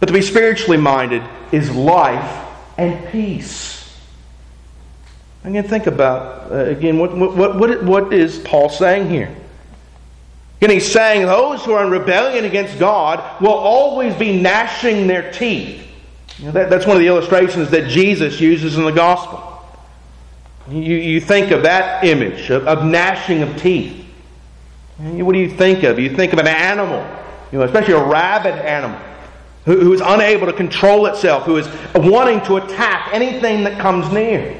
But 0.00 0.06
to 0.06 0.12
be 0.12 0.22
spiritually 0.22 0.78
minded 0.78 1.22
is 1.52 1.70
life 1.70 2.46
and 2.78 3.06
peace. 3.10 3.76
Again, 5.44 5.64
think 5.64 5.86
about, 5.86 6.50
uh, 6.50 6.56
again, 6.66 6.98
what, 6.98 7.16
what, 7.16 7.56
what, 7.56 7.84
what 7.84 8.12
is 8.12 8.38
Paul 8.38 8.68
saying 8.68 9.08
here? 9.08 9.34
And 10.60 10.70
he's 10.70 10.90
saying 10.90 11.24
those 11.26 11.64
who 11.64 11.72
are 11.72 11.84
in 11.84 11.90
rebellion 11.90 12.44
against 12.44 12.78
God 12.78 13.40
will 13.40 13.54
always 13.54 14.14
be 14.14 14.38
gnashing 14.38 15.06
their 15.06 15.32
teeth. 15.32 15.86
You 16.38 16.46
know, 16.46 16.52
that, 16.52 16.68
that's 16.68 16.86
one 16.86 16.96
of 16.96 17.00
the 17.00 17.08
illustrations 17.08 17.70
that 17.70 17.88
Jesus 17.88 18.40
uses 18.40 18.76
in 18.76 18.84
the 18.84 18.90
gospel. 18.90 19.46
You, 20.68 20.96
you 20.96 21.20
think 21.20 21.50
of 21.50 21.62
that 21.62 22.04
image 22.04 22.50
of, 22.50 22.66
of 22.68 22.84
gnashing 22.84 23.42
of 23.42 23.56
teeth. 23.56 24.04
What 24.98 25.32
do 25.32 25.38
you 25.38 25.50
think 25.50 25.82
of? 25.82 25.98
You 25.98 26.14
think 26.14 26.34
of 26.34 26.38
an 26.38 26.46
animal, 26.46 27.06
you 27.50 27.58
know, 27.58 27.64
especially 27.64 27.94
a 27.94 28.04
rabid 28.04 28.54
animal, 28.54 29.00
who, 29.64 29.80
who 29.80 29.92
is 29.92 30.00
unable 30.00 30.46
to 30.46 30.52
control 30.52 31.06
itself, 31.06 31.44
who 31.44 31.56
is 31.56 31.68
wanting 31.94 32.40
to 32.46 32.56
attack 32.56 33.10
anything 33.12 33.64
that 33.64 33.78
comes 33.78 34.10
near. 34.12 34.56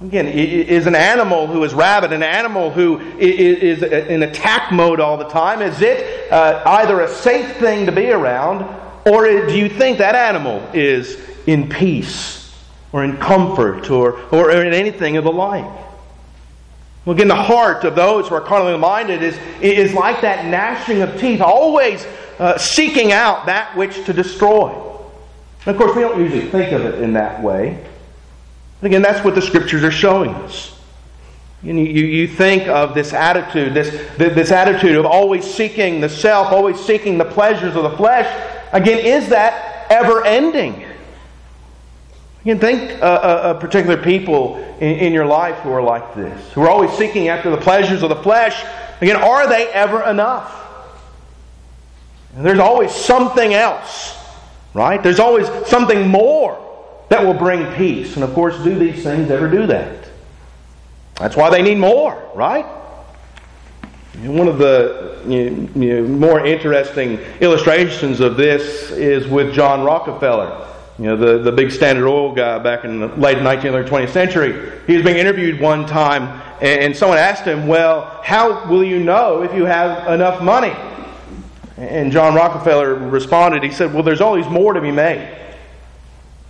Again, 0.00 0.26
is 0.26 0.86
an 0.86 0.96
animal 0.96 1.46
who 1.46 1.62
is 1.62 1.74
rabid, 1.74 2.12
an 2.12 2.24
animal 2.24 2.70
who 2.70 2.98
is 3.18 3.82
in 3.82 4.24
attack 4.24 4.72
mode 4.72 4.98
all 4.98 5.16
the 5.16 5.28
time, 5.28 5.62
is 5.62 5.80
it 5.80 6.32
uh, 6.32 6.62
either 6.66 7.02
a 7.02 7.08
safe 7.08 7.56
thing 7.58 7.86
to 7.86 7.92
be 7.92 8.10
around, 8.10 8.62
or 9.06 9.46
do 9.46 9.56
you 9.56 9.68
think 9.68 9.98
that 9.98 10.16
animal 10.16 10.60
is 10.72 11.20
in 11.46 11.68
peace? 11.68 12.42
or 12.92 13.04
in 13.04 13.16
comfort 13.16 13.90
or, 13.90 14.20
or 14.30 14.50
in 14.50 14.72
anything 14.72 15.16
of 15.16 15.24
the 15.24 15.32
like. 15.32 15.64
Well, 17.04 17.16
again, 17.16 17.28
the 17.28 17.34
heart 17.34 17.84
of 17.84 17.96
those 17.96 18.28
who 18.28 18.34
are 18.36 18.40
carnally 18.40 18.78
minded 18.78 19.22
is, 19.22 19.36
is 19.60 19.92
like 19.92 20.20
that 20.20 20.46
gnashing 20.46 21.02
of 21.02 21.18
teeth, 21.18 21.40
always 21.40 22.06
uh, 22.42 22.58
seeking 22.58 23.12
out 23.12 23.46
that 23.46 23.76
which 23.76 24.04
to 24.04 24.12
destroy. 24.12 24.68
And 25.64 25.68
of 25.68 25.76
course, 25.76 25.94
we 25.94 26.02
don't 26.02 26.18
usually 26.18 26.50
think 26.50 26.72
of 26.72 26.84
it 26.84 27.00
in 27.00 27.12
that 27.12 27.40
way. 27.40 27.80
But 28.80 28.88
again, 28.88 29.00
that's 29.00 29.24
what 29.24 29.36
the 29.36 29.42
scriptures 29.42 29.84
are 29.84 29.92
showing 29.92 30.30
us. 30.30 30.76
You, 31.62 31.74
you, 31.74 32.04
you 32.04 32.26
think 32.26 32.66
of 32.66 32.94
this 32.94 33.12
attitude, 33.12 33.74
this, 33.74 33.90
this 34.16 34.50
attitude 34.50 34.96
of 34.96 35.06
always 35.06 35.44
seeking 35.44 36.00
the 36.00 36.08
self, 36.08 36.48
always 36.48 36.80
seeking 36.80 37.16
the 37.16 37.24
pleasures 37.24 37.76
of 37.76 37.84
the 37.84 37.96
flesh. 37.96 38.26
Again, 38.72 38.98
is 38.98 39.28
that 39.28 39.86
ever 39.88 40.24
ending? 40.24 40.80
You 42.42 42.56
can 42.56 42.58
think 42.58 42.90
of 42.94 43.02
uh, 43.02 43.04
uh, 43.04 43.54
particular 43.60 44.02
people 44.02 44.56
in, 44.80 44.96
in 44.96 45.12
your 45.12 45.26
life 45.26 45.58
who 45.58 45.70
are 45.70 45.82
like 45.82 46.16
this, 46.16 46.52
who 46.54 46.62
are 46.62 46.68
always 46.68 46.90
seeking 46.98 47.28
after 47.28 47.50
the 47.50 47.56
pleasures 47.56 48.02
of 48.02 48.08
the 48.08 48.20
flesh. 48.20 48.64
Again, 49.00 49.14
are 49.14 49.48
they 49.48 49.68
ever 49.68 50.02
enough? 50.02 50.58
And 52.34 52.44
there's 52.46 52.58
always 52.58 52.90
something 52.92 53.54
else, 53.54 54.16
right? 54.74 55.02
There's 55.02 55.20
always 55.20 55.46
something 55.68 56.08
more 56.08 56.58
that 57.10 57.24
will 57.24 57.34
bring 57.34 57.70
peace. 57.74 58.14
And 58.14 58.24
of 58.24 58.32
course, 58.32 58.56
do 58.64 58.78
these 58.78 59.02
things 59.02 59.30
ever 59.30 59.48
do 59.50 59.66
that? 59.66 60.08
That's 61.16 61.36
why 61.36 61.50
they 61.50 61.62
need 61.62 61.78
more, 61.78 62.30
right? 62.34 62.64
One 64.22 64.48
of 64.48 64.58
the 64.58 65.20
you 65.26 65.68
know, 65.74 66.02
more 66.04 66.44
interesting 66.44 67.18
illustrations 67.40 68.20
of 68.20 68.36
this 68.36 68.90
is 68.90 69.26
with 69.26 69.54
John 69.54 69.84
Rockefeller. 69.84 70.68
You 70.98 71.06
know, 71.06 71.16
the, 71.16 71.38
the 71.38 71.52
big 71.52 71.70
Standard 71.70 72.06
Oil 72.06 72.34
guy 72.34 72.58
back 72.58 72.84
in 72.84 73.00
the 73.00 73.08
late 73.08 73.38
19th 73.38 73.74
or 73.74 73.84
20th 73.84 74.10
century. 74.10 74.72
He 74.86 74.94
was 74.94 75.02
being 75.02 75.16
interviewed 75.16 75.60
one 75.60 75.86
time, 75.86 76.42
and 76.60 76.96
someone 76.96 77.18
asked 77.18 77.44
him, 77.44 77.66
Well, 77.66 78.20
how 78.22 78.68
will 78.68 78.84
you 78.84 79.00
know 79.00 79.42
if 79.42 79.54
you 79.54 79.64
have 79.64 80.12
enough 80.12 80.42
money? 80.42 80.74
And 81.76 82.12
John 82.12 82.34
Rockefeller 82.34 82.94
responded, 82.94 83.62
He 83.62 83.70
said, 83.70 83.92
Well, 83.92 84.02
there's 84.02 84.20
always 84.20 84.46
more 84.46 84.72
to 84.72 84.80
be 84.80 84.90
made. 84.90 85.38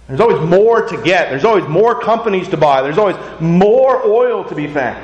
There's 0.08 0.20
always 0.20 0.46
more 0.48 0.86
to 0.86 1.02
get. 1.02 1.30
There's 1.30 1.44
always 1.44 1.66
more 1.68 1.98
companies 2.00 2.48
to 2.48 2.56
buy. 2.56 2.82
There's 2.82 2.98
always 2.98 3.16
more 3.40 4.04
oil 4.04 4.44
to 4.44 4.54
be 4.54 4.66
found. 4.66 5.02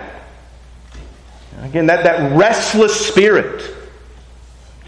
Again, 1.63 1.87
that, 1.87 2.05
that 2.05 2.37
restless 2.37 3.07
spirit 3.07 3.75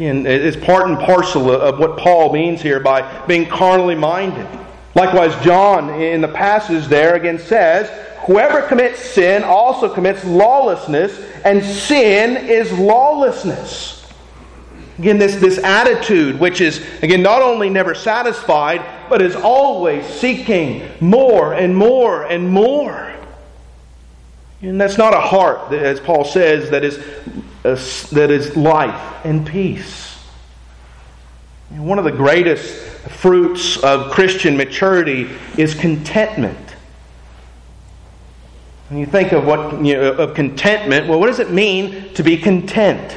and 0.00 0.26
it's 0.26 0.56
part 0.56 0.88
and 0.88 0.98
parcel 0.98 1.50
of 1.50 1.78
what 1.78 1.98
Paul 1.98 2.32
means 2.32 2.62
here 2.62 2.80
by 2.80 3.26
being 3.26 3.46
carnally 3.46 3.94
minded. 3.94 4.46
Likewise, 4.94 5.34
John 5.44 5.90
in 5.90 6.20
the 6.20 6.28
passage 6.28 6.86
there 6.86 7.14
again 7.16 7.38
says, 7.38 7.88
Whoever 8.26 8.62
commits 8.62 9.00
sin 9.00 9.44
also 9.44 9.92
commits 9.92 10.24
lawlessness, 10.24 11.20
and 11.44 11.62
sin 11.62 12.36
is 12.36 12.72
lawlessness. 12.72 13.99
Again, 15.00 15.16
this, 15.16 15.36
this 15.36 15.56
attitude, 15.56 16.38
which 16.38 16.60
is, 16.60 16.84
again, 17.02 17.22
not 17.22 17.40
only 17.40 17.70
never 17.70 17.94
satisfied, 17.94 18.84
but 19.08 19.22
is 19.22 19.34
always 19.34 20.04
seeking 20.04 20.86
more 21.00 21.54
and 21.54 21.74
more 21.74 22.24
and 22.24 22.46
more. 22.46 23.10
And 24.60 24.78
that's 24.78 24.98
not 24.98 25.14
a 25.14 25.20
heart, 25.20 25.70
that, 25.70 25.82
as 25.82 26.00
Paul 26.00 26.26
says, 26.26 26.68
that 26.68 26.84
is 26.84 26.98
uh, 27.64 27.80
that 28.14 28.30
is 28.30 28.54
life 28.58 29.24
and 29.24 29.46
peace. 29.46 30.18
And 31.70 31.86
one 31.86 31.98
of 31.98 32.04
the 32.04 32.12
greatest 32.12 32.70
fruits 33.08 33.82
of 33.82 34.12
Christian 34.12 34.54
maturity 34.54 35.30
is 35.56 35.72
contentment. 35.72 36.58
When 38.90 39.00
you 39.00 39.06
think 39.06 39.32
of 39.32 39.46
what 39.46 39.82
you 39.82 39.94
know, 39.94 40.12
of 40.12 40.34
contentment, 40.34 41.08
well, 41.08 41.18
what 41.18 41.28
does 41.28 41.38
it 41.38 41.50
mean 41.50 42.12
to 42.12 42.22
be 42.22 42.36
content? 42.36 43.16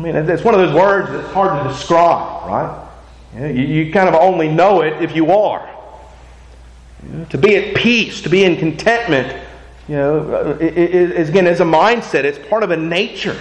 I 0.00 0.02
mean, 0.02 0.16
it's 0.16 0.42
one 0.42 0.54
of 0.54 0.60
those 0.60 0.74
words 0.74 1.10
that's 1.10 1.30
hard 1.34 1.62
to 1.62 1.68
describe, 1.68 2.48
right? 2.48 2.88
You, 3.36 3.62
you 3.62 3.92
kind 3.92 4.08
of 4.08 4.14
only 4.14 4.48
know 4.48 4.80
it 4.80 5.02
if 5.02 5.14
you 5.14 5.30
are. 5.30 5.68
You 7.02 7.18
know, 7.18 7.24
to 7.26 7.36
be 7.36 7.54
at 7.56 7.74
peace, 7.74 8.22
to 8.22 8.30
be 8.30 8.44
in 8.44 8.56
contentment, 8.56 9.30
you 9.88 9.96
know, 9.96 10.52
again, 10.58 11.46
as 11.46 11.60
a 11.60 11.64
mindset, 11.64 12.24
it's 12.24 12.38
part 12.48 12.62
of 12.62 12.70
a 12.70 12.78
nature. 12.78 13.36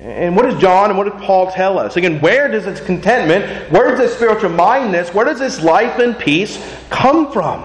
And 0.00 0.36
what 0.36 0.42
does 0.42 0.60
John 0.60 0.90
and 0.90 0.98
what 0.98 1.10
does 1.10 1.24
Paul 1.24 1.50
tell 1.50 1.78
us? 1.78 1.96
Again, 1.96 2.20
where 2.20 2.48
does 2.48 2.66
this 2.66 2.80
contentment, 2.80 3.72
where 3.72 3.88
does 3.88 3.98
this 3.98 4.14
spiritual 4.16 4.50
mindness, 4.50 5.14
where 5.14 5.24
does 5.24 5.38
this 5.38 5.62
life 5.62 5.98
and 5.98 6.18
peace 6.18 6.62
come 6.90 7.32
from? 7.32 7.64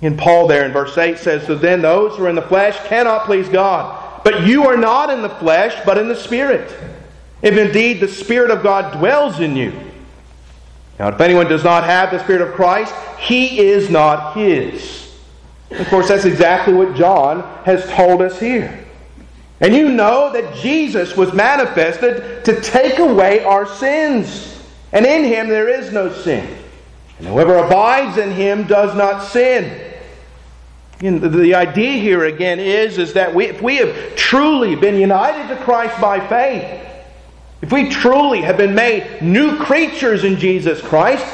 In 0.00 0.16
Paul 0.16 0.48
there 0.48 0.64
in 0.64 0.72
verse 0.72 0.98
8 0.98 1.16
says, 1.18 1.46
So 1.46 1.54
then 1.54 1.80
those 1.80 2.16
who 2.16 2.24
are 2.24 2.28
in 2.28 2.34
the 2.34 2.42
flesh 2.42 2.76
cannot 2.88 3.26
please 3.26 3.48
God. 3.48 3.99
But 4.22 4.46
you 4.46 4.66
are 4.66 4.76
not 4.76 5.10
in 5.10 5.22
the 5.22 5.28
flesh, 5.28 5.74
but 5.84 5.98
in 5.98 6.08
the 6.08 6.16
Spirit. 6.16 6.74
If 7.42 7.56
indeed 7.56 8.00
the 8.00 8.08
Spirit 8.08 8.50
of 8.50 8.62
God 8.62 8.98
dwells 8.98 9.40
in 9.40 9.56
you. 9.56 9.72
Now, 10.98 11.08
if 11.08 11.20
anyone 11.20 11.48
does 11.48 11.64
not 11.64 11.84
have 11.84 12.10
the 12.10 12.22
Spirit 12.22 12.42
of 12.42 12.54
Christ, 12.54 12.94
he 13.18 13.58
is 13.58 13.88
not 13.88 14.36
his. 14.36 15.16
Of 15.70 15.88
course, 15.88 16.08
that's 16.08 16.24
exactly 16.24 16.74
what 16.74 16.94
John 16.94 17.42
has 17.64 17.88
told 17.90 18.20
us 18.20 18.38
here. 18.38 18.84
And 19.60 19.74
you 19.74 19.90
know 19.90 20.32
that 20.32 20.54
Jesus 20.56 21.16
was 21.16 21.32
manifested 21.32 22.44
to 22.44 22.60
take 22.60 22.98
away 22.98 23.44
our 23.44 23.66
sins. 23.66 24.62
And 24.92 25.06
in 25.06 25.24
him 25.24 25.48
there 25.48 25.68
is 25.68 25.92
no 25.92 26.12
sin. 26.12 26.56
And 27.18 27.28
whoever 27.28 27.56
abides 27.56 28.16
in 28.16 28.30
him 28.30 28.64
does 28.64 28.96
not 28.96 29.22
sin. 29.22 29.89
And 31.02 31.22
the 31.22 31.54
idea 31.54 31.98
here 31.98 32.24
again 32.24 32.60
is, 32.60 32.98
is 32.98 33.14
that 33.14 33.34
we, 33.34 33.46
if 33.46 33.62
we 33.62 33.76
have 33.76 34.16
truly 34.16 34.76
been 34.76 34.96
united 34.96 35.54
to 35.54 35.62
Christ 35.62 35.98
by 36.00 36.20
faith, 36.28 36.86
if 37.62 37.72
we 37.72 37.88
truly 37.88 38.42
have 38.42 38.58
been 38.58 38.74
made 38.74 39.22
new 39.22 39.56
creatures 39.56 40.24
in 40.24 40.36
Jesus 40.36 40.80
Christ, 40.82 41.24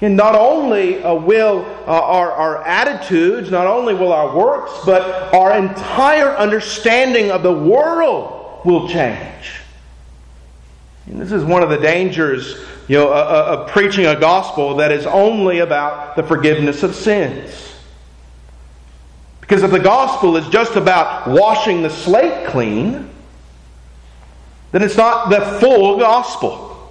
and 0.00 0.16
not 0.16 0.34
only 0.34 1.02
uh, 1.02 1.14
will 1.14 1.60
uh, 1.86 1.90
our, 1.90 2.32
our 2.32 2.66
attitudes, 2.66 3.50
not 3.50 3.66
only 3.66 3.94
will 3.94 4.12
our 4.12 4.36
works, 4.36 4.72
but 4.84 5.32
our 5.34 5.56
entire 5.56 6.30
understanding 6.30 7.30
of 7.30 7.42
the 7.42 7.52
world 7.52 8.64
will 8.64 8.88
change. 8.88 9.60
And 11.06 11.20
this 11.20 11.32
is 11.32 11.44
one 11.44 11.62
of 11.62 11.70
the 11.70 11.78
dangers 11.78 12.56
you 12.88 12.96
know, 12.96 13.12
of 13.12 13.68
preaching 13.70 14.06
a 14.06 14.18
gospel 14.18 14.76
that 14.76 14.90
is 14.90 15.06
only 15.06 15.60
about 15.60 16.16
the 16.16 16.22
forgiveness 16.22 16.82
of 16.82 16.94
sins. 16.94 17.71
Because 19.52 19.64
if 19.64 19.70
the 19.70 19.80
gospel 19.80 20.38
is 20.38 20.48
just 20.48 20.76
about 20.76 21.28
washing 21.28 21.82
the 21.82 21.90
slate 21.90 22.46
clean, 22.46 23.10
then 24.70 24.82
it's 24.82 24.96
not 24.96 25.28
the 25.28 25.58
full 25.60 25.98
gospel. 25.98 26.90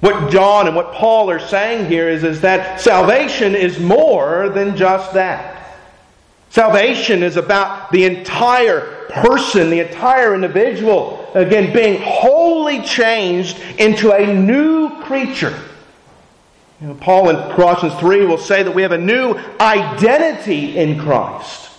What 0.00 0.32
John 0.32 0.66
and 0.66 0.74
what 0.74 0.94
Paul 0.94 1.30
are 1.30 1.38
saying 1.38 1.88
here 1.88 2.08
is, 2.08 2.24
is 2.24 2.40
that 2.40 2.80
salvation 2.80 3.54
is 3.54 3.78
more 3.78 4.48
than 4.48 4.76
just 4.76 5.14
that. 5.14 5.78
Salvation 6.50 7.22
is 7.22 7.36
about 7.36 7.92
the 7.92 8.04
entire 8.04 9.06
person, 9.10 9.70
the 9.70 9.78
entire 9.78 10.34
individual, 10.34 11.30
again, 11.34 11.72
being 11.72 12.02
wholly 12.02 12.82
changed 12.82 13.60
into 13.78 14.10
a 14.10 14.26
new 14.26 14.90
creature. 15.02 15.56
You 16.84 16.90
know, 16.90 16.96
Paul 16.96 17.30
in 17.30 17.36
Colossians 17.56 17.94
3 17.94 18.26
will 18.26 18.36
say 18.36 18.62
that 18.62 18.74
we 18.74 18.82
have 18.82 18.92
a 18.92 18.98
new 18.98 19.40
identity 19.58 20.76
in 20.76 21.00
Christ. 21.00 21.70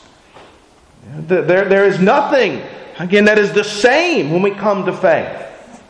There, 1.27 1.43
there 1.43 1.85
is 1.85 1.99
nothing, 1.99 2.63
again, 2.97 3.25
that 3.25 3.37
is 3.37 3.51
the 3.51 3.63
same 3.63 4.31
when 4.31 4.41
we 4.41 4.49
come 4.49 4.83
to 4.87 4.91
faith. 4.91 5.83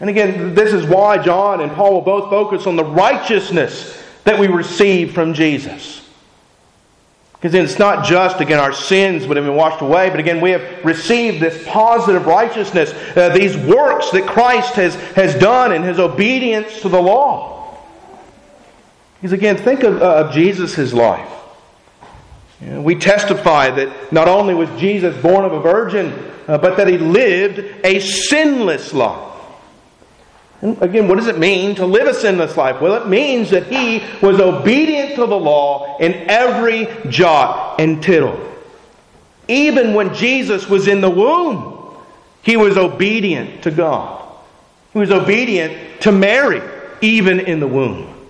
And 0.00 0.10
again, 0.10 0.56
this 0.56 0.72
is 0.72 0.84
why 0.84 1.18
John 1.18 1.60
and 1.60 1.70
Paul 1.70 1.92
will 1.92 2.00
both 2.00 2.30
focus 2.30 2.66
on 2.66 2.74
the 2.74 2.84
righteousness 2.84 4.02
that 4.24 4.40
we 4.40 4.48
receive 4.48 5.14
from 5.14 5.34
Jesus. 5.34 6.04
Because 7.34 7.54
it's 7.54 7.78
not 7.78 8.04
just, 8.04 8.40
again, 8.40 8.58
our 8.58 8.72
sins 8.72 9.24
would 9.24 9.36
have 9.36 9.46
been 9.46 9.54
washed 9.54 9.82
away, 9.82 10.10
but 10.10 10.18
again, 10.18 10.40
we 10.40 10.50
have 10.50 10.84
received 10.84 11.38
this 11.38 11.64
positive 11.68 12.26
righteousness, 12.26 12.90
uh, 13.16 13.28
these 13.28 13.56
works 13.56 14.10
that 14.10 14.26
Christ 14.26 14.74
has, 14.74 14.96
has 15.12 15.36
done 15.36 15.70
in 15.70 15.84
his 15.84 16.00
obedience 16.00 16.80
to 16.80 16.88
the 16.88 17.00
law. 17.00 17.52
Because 19.22 19.34
again, 19.34 19.56
think 19.56 19.84
of, 19.84 20.02
uh, 20.02 20.24
of 20.24 20.34
Jesus' 20.34 20.92
life. 20.92 21.30
You 22.60 22.66
know, 22.70 22.82
we 22.82 22.96
testify 22.96 23.70
that 23.70 24.12
not 24.12 24.26
only 24.26 24.52
was 24.52 24.68
Jesus 24.80 25.16
born 25.22 25.44
of 25.44 25.52
a 25.52 25.60
virgin, 25.60 26.12
uh, 26.48 26.58
but 26.58 26.76
that 26.76 26.88
he 26.88 26.98
lived 26.98 27.60
a 27.84 28.00
sinless 28.00 28.92
life. 28.92 29.28
And 30.60 30.82
again, 30.82 31.06
what 31.06 31.18
does 31.18 31.28
it 31.28 31.38
mean 31.38 31.76
to 31.76 31.86
live 31.86 32.08
a 32.08 32.14
sinless 32.14 32.56
life? 32.56 32.80
Well, 32.80 33.00
it 33.00 33.08
means 33.08 33.50
that 33.50 33.68
he 33.68 34.02
was 34.20 34.40
obedient 34.40 35.14
to 35.14 35.26
the 35.26 35.38
law 35.38 35.98
in 35.98 36.14
every 36.28 36.88
jot 37.08 37.80
and 37.80 38.02
tittle. 38.02 38.40
Even 39.46 39.94
when 39.94 40.14
Jesus 40.14 40.68
was 40.68 40.88
in 40.88 41.00
the 41.00 41.10
womb, 41.10 41.96
he 42.42 42.56
was 42.56 42.76
obedient 42.76 43.62
to 43.62 43.70
God. 43.70 44.20
He 44.92 44.98
was 44.98 45.12
obedient 45.12 46.00
to 46.00 46.10
Mary, 46.10 46.60
even 47.00 47.38
in 47.38 47.60
the 47.60 47.68
womb. 47.68 48.21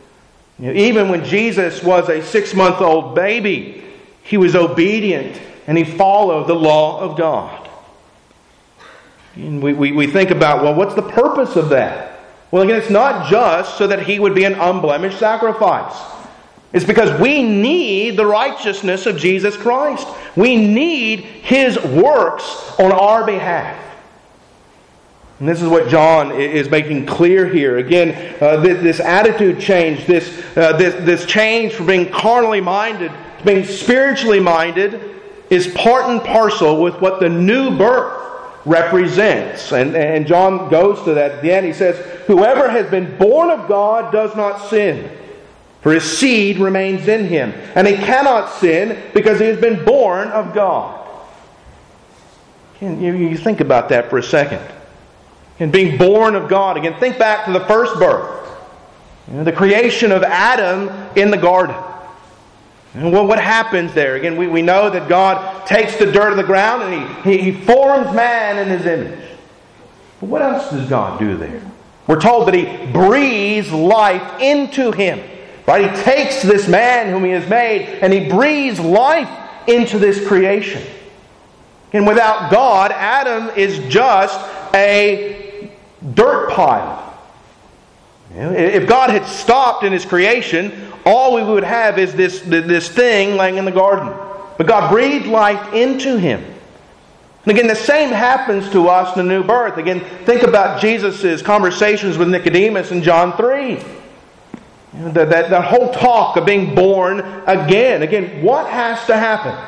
Even 0.60 1.08
when 1.08 1.24
Jesus 1.24 1.82
was 1.82 2.08
a 2.08 2.22
six 2.22 2.54
month 2.54 2.80
old 2.80 3.14
baby, 3.14 3.82
he 4.22 4.36
was 4.36 4.54
obedient 4.54 5.40
and 5.66 5.76
he 5.76 5.84
followed 5.84 6.46
the 6.46 6.54
law 6.54 7.00
of 7.00 7.16
God. 7.16 7.68
And 9.34 9.62
we, 9.62 9.72
we, 9.72 9.92
we 9.92 10.06
think 10.06 10.30
about, 10.30 10.62
well, 10.62 10.74
what's 10.74 10.94
the 10.94 11.02
purpose 11.02 11.56
of 11.56 11.70
that? 11.70 12.20
Well, 12.50 12.62
again, 12.62 12.76
it's 12.76 12.90
not 12.90 13.30
just 13.30 13.78
so 13.78 13.86
that 13.86 14.02
he 14.02 14.18
would 14.18 14.34
be 14.34 14.44
an 14.44 14.54
unblemished 14.54 15.18
sacrifice. 15.18 15.96
It's 16.72 16.84
because 16.84 17.18
we 17.20 17.42
need 17.42 18.16
the 18.16 18.26
righteousness 18.26 19.06
of 19.06 19.16
Jesus 19.16 19.56
Christ. 19.56 20.06
We 20.36 20.56
need 20.56 21.20
his 21.20 21.82
works 21.82 22.78
on 22.78 22.92
our 22.92 23.24
behalf. 23.24 23.78
And 25.42 25.48
this 25.48 25.60
is 25.60 25.66
what 25.66 25.88
John 25.88 26.30
is 26.40 26.70
making 26.70 27.04
clear 27.04 27.44
here. 27.48 27.78
Again, 27.78 28.36
uh, 28.40 28.58
this, 28.58 28.80
this, 28.80 29.00
attitude 29.00 29.58
change, 29.58 30.06
this, 30.06 30.40
uh, 30.56 30.76
this, 30.76 30.94
this 31.04 31.26
change 31.26 31.72
from 31.72 31.86
being 31.86 32.12
carnally 32.12 32.60
minded 32.60 33.10
to 33.10 33.44
being 33.44 33.64
spiritually 33.64 34.38
minded, 34.38 35.20
is 35.50 35.66
part 35.74 36.08
and 36.08 36.20
parcel 36.20 36.80
with 36.80 37.00
what 37.00 37.18
the 37.18 37.28
new 37.28 37.76
birth 37.76 38.22
represents. 38.64 39.72
And, 39.72 39.96
and 39.96 40.28
John 40.28 40.70
goes 40.70 41.02
to 41.06 41.14
that 41.14 41.32
at 41.32 41.42
the 41.42 41.52
end. 41.52 41.66
He 41.66 41.72
says, 41.72 41.96
Whoever 42.28 42.70
has 42.70 42.88
been 42.88 43.18
born 43.18 43.50
of 43.50 43.66
God 43.66 44.12
does 44.12 44.36
not 44.36 44.70
sin, 44.70 45.10
for 45.80 45.92
his 45.92 46.04
seed 46.04 46.58
remains 46.58 47.08
in 47.08 47.26
him. 47.26 47.50
And 47.74 47.88
he 47.88 47.96
cannot 47.96 48.48
sin 48.60 49.10
because 49.12 49.40
he 49.40 49.46
has 49.46 49.60
been 49.60 49.84
born 49.84 50.28
of 50.28 50.54
God. 50.54 51.04
Can 52.78 53.02
you, 53.02 53.16
you 53.16 53.36
think 53.36 53.60
about 53.60 53.88
that 53.88 54.08
for 54.08 54.18
a 54.18 54.22
second. 54.22 54.64
And 55.62 55.70
being 55.70 55.96
born 55.96 56.34
of 56.34 56.48
God. 56.48 56.76
Again, 56.76 56.98
think 56.98 57.20
back 57.20 57.44
to 57.44 57.52
the 57.52 57.64
first 57.66 57.94
birth. 57.94 58.50
You 59.28 59.34
know, 59.34 59.44
the 59.44 59.52
creation 59.52 60.10
of 60.10 60.24
Adam 60.24 60.88
in 61.16 61.30
the 61.30 61.36
garden. 61.36 61.76
And 62.94 63.12
well, 63.12 63.28
what 63.28 63.38
happens 63.38 63.94
there? 63.94 64.16
Again, 64.16 64.36
we, 64.36 64.48
we 64.48 64.60
know 64.60 64.90
that 64.90 65.08
God 65.08 65.64
takes 65.64 65.96
the 65.96 66.10
dirt 66.10 66.32
of 66.32 66.36
the 66.36 66.42
ground 66.42 66.82
and 66.82 67.24
he, 67.24 67.38
he, 67.38 67.52
he 67.52 67.64
forms 67.64 68.12
man 68.12 68.58
in 68.58 68.76
his 68.76 68.86
image. 68.86 69.20
But 70.18 70.28
what 70.28 70.42
else 70.42 70.68
does 70.70 70.88
God 70.88 71.20
do 71.20 71.36
there? 71.36 71.62
We're 72.08 72.20
told 72.20 72.48
that 72.48 72.54
he 72.54 72.64
breathes 72.92 73.70
life 73.70 74.40
into 74.40 74.90
him. 74.90 75.20
Right? 75.68 75.94
He 75.94 76.02
takes 76.02 76.42
this 76.42 76.66
man 76.66 77.10
whom 77.10 77.22
he 77.22 77.30
has 77.30 77.48
made 77.48 78.00
and 78.02 78.12
he 78.12 78.28
breathes 78.28 78.80
life 78.80 79.30
into 79.68 80.00
this 80.00 80.26
creation. 80.26 80.82
And 81.92 82.04
without 82.04 82.50
God, 82.50 82.90
Adam 82.90 83.48
is 83.56 83.78
just 83.88 84.40
a 84.74 85.31
dirt 86.14 86.50
pile. 86.50 87.08
If 88.34 88.88
God 88.88 89.10
had 89.10 89.26
stopped 89.26 89.84
in 89.84 89.92
his 89.92 90.04
creation, 90.04 90.92
all 91.04 91.34
we 91.34 91.42
would 91.42 91.64
have 91.64 91.98
is 91.98 92.14
this, 92.14 92.40
this 92.40 92.88
thing 92.88 93.36
laying 93.36 93.56
in 93.56 93.64
the 93.64 93.72
garden. 93.72 94.12
But 94.56 94.66
God 94.66 94.90
breathed 94.90 95.26
life 95.26 95.74
into 95.74 96.18
him. 96.18 96.42
And 97.44 97.56
again, 97.56 97.66
the 97.66 97.74
same 97.74 98.10
happens 98.10 98.70
to 98.70 98.88
us 98.88 99.16
in 99.16 99.26
the 99.26 99.34
new 99.34 99.42
birth. 99.42 99.76
Again, 99.76 100.00
think 100.24 100.42
about 100.42 100.80
Jesus' 100.80 101.42
conversations 101.42 102.16
with 102.16 102.28
Nicodemus 102.28 102.92
in 102.92 103.02
John 103.02 103.36
3. 103.36 103.70
You 103.70 103.78
know, 104.94 105.10
that, 105.12 105.30
that, 105.30 105.50
that 105.50 105.64
whole 105.64 105.92
talk 105.92 106.36
of 106.36 106.46
being 106.46 106.74
born 106.74 107.20
again. 107.46 108.02
Again, 108.02 108.42
what 108.42 108.70
has 108.70 109.04
to 109.06 109.16
happen? 109.16 109.58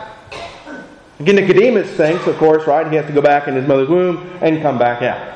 Again, 1.18 1.36
Nicodemus 1.36 1.90
thinks, 1.96 2.26
of 2.26 2.36
course, 2.36 2.66
right, 2.66 2.86
he 2.88 2.96
has 2.96 3.06
to 3.06 3.12
go 3.12 3.22
back 3.22 3.48
in 3.48 3.54
his 3.54 3.66
mother's 3.66 3.88
womb 3.88 4.38
and 4.40 4.62
come 4.62 4.78
back 4.78 5.02
out. 5.02 5.34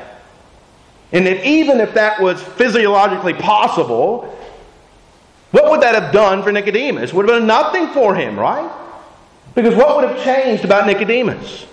And 1.11 1.27
if, 1.27 1.43
even 1.43 1.79
if 1.79 1.95
that 1.95 2.21
was 2.21 2.41
physiologically 2.41 3.33
possible, 3.33 4.35
what 5.51 5.71
would 5.71 5.81
that 5.81 5.95
have 5.95 6.13
done 6.13 6.43
for 6.43 6.51
Nicodemus? 6.51 7.13
Would 7.13 7.27
have 7.27 7.39
been 7.39 7.47
nothing 7.47 7.87
for 7.87 8.15
him, 8.15 8.37
right? 8.39 8.71
Because 9.55 9.73
what 9.75 9.95
would 9.95 10.09
have 10.09 10.23
changed 10.23 10.63
about 10.63 10.85
Nicodemus? 10.85 11.65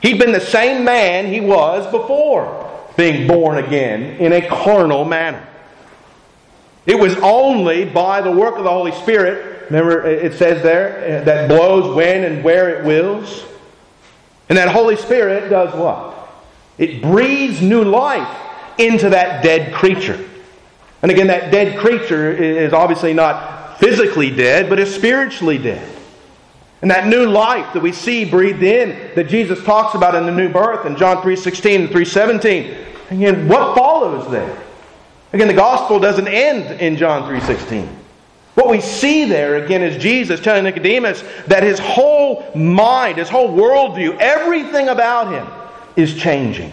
He'd 0.00 0.18
been 0.18 0.32
the 0.32 0.40
same 0.40 0.84
man 0.84 1.26
he 1.26 1.40
was 1.40 1.84
before 1.90 2.70
being 2.96 3.26
born 3.26 3.58
again 3.58 4.18
in 4.18 4.32
a 4.32 4.46
carnal 4.46 5.04
manner. 5.04 5.46
It 6.86 6.98
was 6.98 7.16
only 7.16 7.84
by 7.84 8.20
the 8.20 8.30
work 8.30 8.56
of 8.58 8.64
the 8.64 8.70
Holy 8.70 8.92
Spirit, 8.92 9.70
remember 9.70 10.04
it 10.04 10.34
says 10.34 10.62
there, 10.62 11.20
uh, 11.20 11.24
that 11.24 11.48
blows 11.48 11.94
when 11.94 12.24
and 12.24 12.44
where 12.44 12.70
it 12.70 12.84
wills. 12.84 13.44
And 14.48 14.58
that 14.58 14.68
Holy 14.68 14.96
Spirit 14.96 15.48
does 15.48 15.74
what? 15.74 16.12
It 16.78 17.00
breathes 17.00 17.62
new 17.62 17.84
life 17.84 18.38
into 18.78 19.10
that 19.10 19.42
dead 19.42 19.72
creature. 19.72 20.22
And 21.02 21.10
again, 21.10 21.26
that 21.26 21.50
dead 21.50 21.78
creature 21.78 22.32
is 22.32 22.72
obviously 22.72 23.12
not 23.12 23.78
physically 23.78 24.30
dead, 24.30 24.68
but 24.68 24.78
is 24.78 24.94
spiritually 24.94 25.58
dead. 25.58 25.88
And 26.80 26.90
that 26.90 27.06
new 27.06 27.26
life 27.26 27.72
that 27.74 27.82
we 27.82 27.92
see 27.92 28.24
breathed 28.24 28.62
in 28.62 29.14
that 29.14 29.28
Jesus 29.28 29.62
talks 29.64 29.94
about 29.94 30.14
in 30.14 30.26
the 30.26 30.32
new 30.32 30.48
birth 30.48 30.84
in 30.86 30.96
John 30.96 31.18
3.16 31.18 31.74
and 31.76 31.88
3.17. 31.88 33.10
Again, 33.12 33.48
what 33.48 33.76
follows 33.76 34.30
there? 34.30 34.62
Again, 35.32 35.48
the 35.48 35.54
gospel 35.54 35.98
doesn't 36.00 36.28
end 36.28 36.80
in 36.80 36.96
John 36.96 37.22
3.16. 37.30 37.88
What 38.54 38.68
we 38.68 38.80
see 38.80 39.24
there, 39.24 39.64
again, 39.64 39.82
is 39.82 40.00
Jesus 40.02 40.40
telling 40.40 40.64
Nicodemus 40.64 41.22
that 41.46 41.62
his 41.62 41.78
whole 41.78 42.44
mind, 42.54 43.18
his 43.18 43.28
whole 43.28 43.48
worldview, 43.48 44.18
everything 44.18 44.88
about 44.88 45.32
him 45.32 45.46
is 45.96 46.14
changing. 46.14 46.72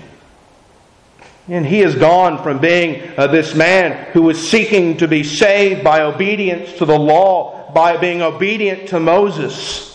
And 1.50 1.66
he 1.66 1.80
has 1.80 1.96
gone 1.96 2.44
from 2.44 2.60
being 2.60 3.12
uh, 3.18 3.26
this 3.28 3.56
man 3.56 4.12
who 4.12 4.22
was 4.22 4.50
seeking 4.50 4.98
to 4.98 5.08
be 5.08 5.24
saved 5.24 5.84
by 5.84 6.02
obedience 6.02 6.74
to 6.74 6.86
the 6.86 6.98
law, 6.98 7.72
by 7.74 7.98
being 7.98 8.22
obedient 8.22 8.90
to 8.90 9.00
Moses, 9.00 9.88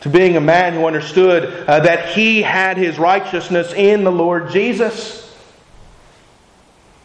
to 0.00 0.10
being 0.10 0.36
a 0.36 0.40
man 0.40 0.74
who 0.74 0.86
understood 0.86 1.66
uh, 1.66 1.80
that 1.80 2.10
he 2.10 2.42
had 2.42 2.76
his 2.76 2.98
righteousness 2.98 3.72
in 3.72 4.04
the 4.04 4.12
Lord 4.12 4.50
Jesus, 4.50 5.34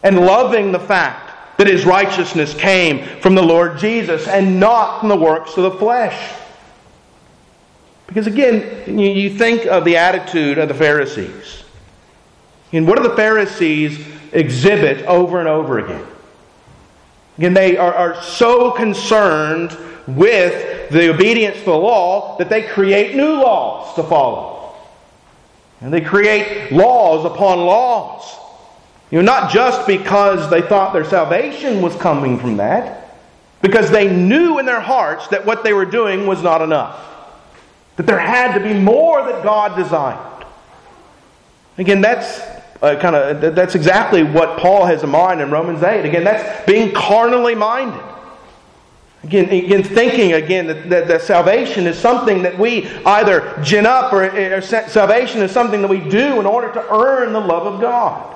and 0.04 0.20
loving 0.20 0.74
the 0.74 0.80
fact 0.80 1.58
that 1.58 1.68
his 1.68 1.86
righteousness 1.86 2.54
came 2.54 3.22
from 3.22 3.36
the 3.36 3.42
Lord 3.42 3.78
Jesus 3.78 4.28
and 4.28 4.60
not 4.60 5.00
from 5.00 5.10
the 5.10 5.16
works 5.16 5.56
of 5.56 5.64
the 5.64 5.72
flesh. 5.72 6.34
Because 8.08 8.28
again, 8.28 9.00
you 9.00 9.30
think 9.30 9.66
of 9.66 9.86
the 9.86 9.98
attitude 9.98 10.58
of 10.58 10.68
the 10.68 10.74
Pharisees. 10.74 11.64
And 12.76 12.88
what 12.88 12.98
do 12.98 13.04
the 13.08 13.16
Pharisees 13.16 14.06
exhibit 14.34 15.06
over 15.06 15.40
and 15.40 15.48
over 15.48 15.80
again? 15.80 16.06
Again, 17.38 17.54
they 17.54 17.78
are, 17.78 17.94
are 17.94 18.22
so 18.22 18.72
concerned 18.72 19.78
with 20.08 20.90
the 20.92 21.10
obedience 21.10 21.58
to 21.60 21.66
the 21.66 21.78
law 21.78 22.38
that 22.38 22.50
they 22.50 22.64
create 22.64 23.16
new 23.16 23.34
laws 23.34 23.96
to 23.96 24.04
follow. 24.04 24.76
And 25.82 25.94
they 25.94 26.02
create 26.02 26.72
laws 26.72 27.26
upon 27.26 27.60
laws. 27.60 28.36
You 29.10 29.20
know, 29.20 29.26
not 29.26 29.52
just 29.52 29.88
because 29.88 30.50
they 30.50 30.62
thought 30.62 30.94
their 30.94 31.06
salvation 31.06 31.82
was 31.82 31.96
coming 31.96 32.40
from 32.40 32.58
that, 32.58 33.18
because 33.62 33.90
they 33.90 34.14
knew 34.14 34.60
in 34.60 34.66
their 34.66 34.82
hearts 34.82 35.28
that 35.30 35.46
what 35.46 35.64
they 35.64 35.74
were 35.74 35.86
doing 35.86 36.28
was 36.28 36.44
not 36.44 36.62
enough. 36.62 37.02
That 37.96 38.06
there 38.06 38.20
had 38.20 38.58
to 38.58 38.64
be 38.64 38.74
more 38.74 39.26
that 39.26 39.44
God 39.44 39.76
designed. 39.76 40.46
Again, 41.78 42.02
that's 42.02 42.55
uh, 42.82 42.96
kind 43.00 43.16
of 43.16 43.56
that's 43.56 43.76
exactly 43.76 44.24
what 44.24 44.60
Paul 44.60 44.86
has 44.86 45.04
in 45.04 45.10
mind 45.10 45.42
in 45.42 45.50
Romans 45.50 45.82
8. 45.82 46.06
Again, 46.06 46.24
that's 46.24 46.66
being 46.66 46.94
carnally 46.94 47.56
minded. 47.56 48.04
Again, 49.24 49.50
again 49.50 49.84
thinking 49.84 50.34
again 50.34 50.68
that, 50.68 50.90
that, 50.90 51.08
that 51.08 51.22
salvation 51.22 51.88
is 51.88 51.98
something 51.98 52.44
that 52.44 52.60
we 52.60 52.88
either 52.88 53.60
gin 53.64 53.86
up 53.86 54.14
or, 54.14 54.26
or 54.26 54.62
salvation 54.62 55.42
is 55.42 55.52
something 55.52 55.82
that 55.82 55.88
we 55.90 56.00
do 56.00 56.40
in 56.40 56.46
order 56.46 56.72
to 56.74 56.94
earn 56.94 57.34
the 57.34 57.40
love 57.40 57.66
of 57.66 57.82
God. 57.82 58.34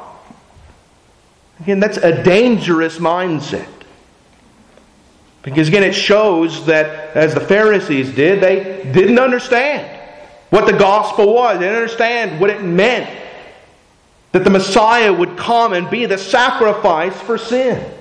Again, 1.60 1.80
that's 1.80 1.98
a 1.98 2.24
dangerous 2.24 2.98
mindset. 2.98 3.68
Because 5.44 5.68
again, 5.68 5.84
it 5.84 5.94
shows 5.94 6.66
that, 6.66 7.16
as 7.16 7.34
the 7.34 7.40
Pharisees 7.40 8.14
did, 8.14 8.42
they 8.42 8.90
didn't 8.92 9.20
understand 9.20 10.00
what 10.50 10.66
the 10.66 10.78
gospel 10.78 11.34
was. 11.34 11.60
They 11.60 11.66
didn't 11.66 11.82
understand 11.82 12.42
what 12.42 12.50
it 12.50 12.64
meant 12.64 13.10
that 14.32 14.44
the 14.44 14.50
Messiah 14.50 15.12
would 15.12 15.38
come 15.38 15.74
and 15.74 15.90
be 15.90 16.06
the 16.06 16.18
sacrifice 16.18 17.20
for 17.22 17.38
sin. 17.38 17.94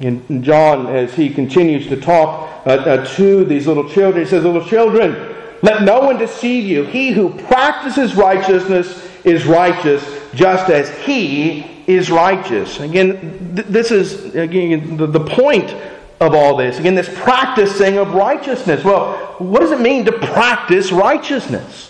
And 0.00 0.44
John, 0.44 0.86
as 0.86 1.14
he 1.14 1.28
continues 1.28 1.88
to 1.88 2.00
talk 2.00 2.66
uh, 2.66 2.70
uh, 2.70 3.06
to 3.16 3.44
these 3.44 3.66
little 3.66 3.88
children, 3.88 4.24
he 4.24 4.30
says, 4.30 4.44
Little 4.44 4.64
children, 4.64 5.34
let 5.62 5.82
no 5.82 6.00
one 6.00 6.18
deceive 6.18 6.64
you. 6.64 6.84
He 6.84 7.10
who 7.10 7.30
practices 7.30 8.14
righteousness 8.14 9.08
is 9.24 9.44
righteous, 9.44 10.04
just 10.34 10.70
as 10.70 10.90
he 10.98 11.82
is 11.88 12.12
righteous. 12.12 12.78
Again, 12.78 13.54
th- 13.56 13.66
this 13.66 13.90
is 13.90 14.36
again 14.36 14.96
the, 14.96 15.06
the 15.06 15.24
point 15.24 15.74
of 16.20 16.32
all 16.32 16.56
this. 16.56 16.78
Again, 16.78 16.94
this 16.94 17.10
practicing 17.12 17.98
of 17.98 18.14
righteousness. 18.14 18.84
Well, 18.84 19.16
what 19.38 19.60
does 19.60 19.72
it 19.72 19.80
mean 19.80 20.04
to 20.04 20.12
practice 20.12 20.92
righteousness? 20.92 21.86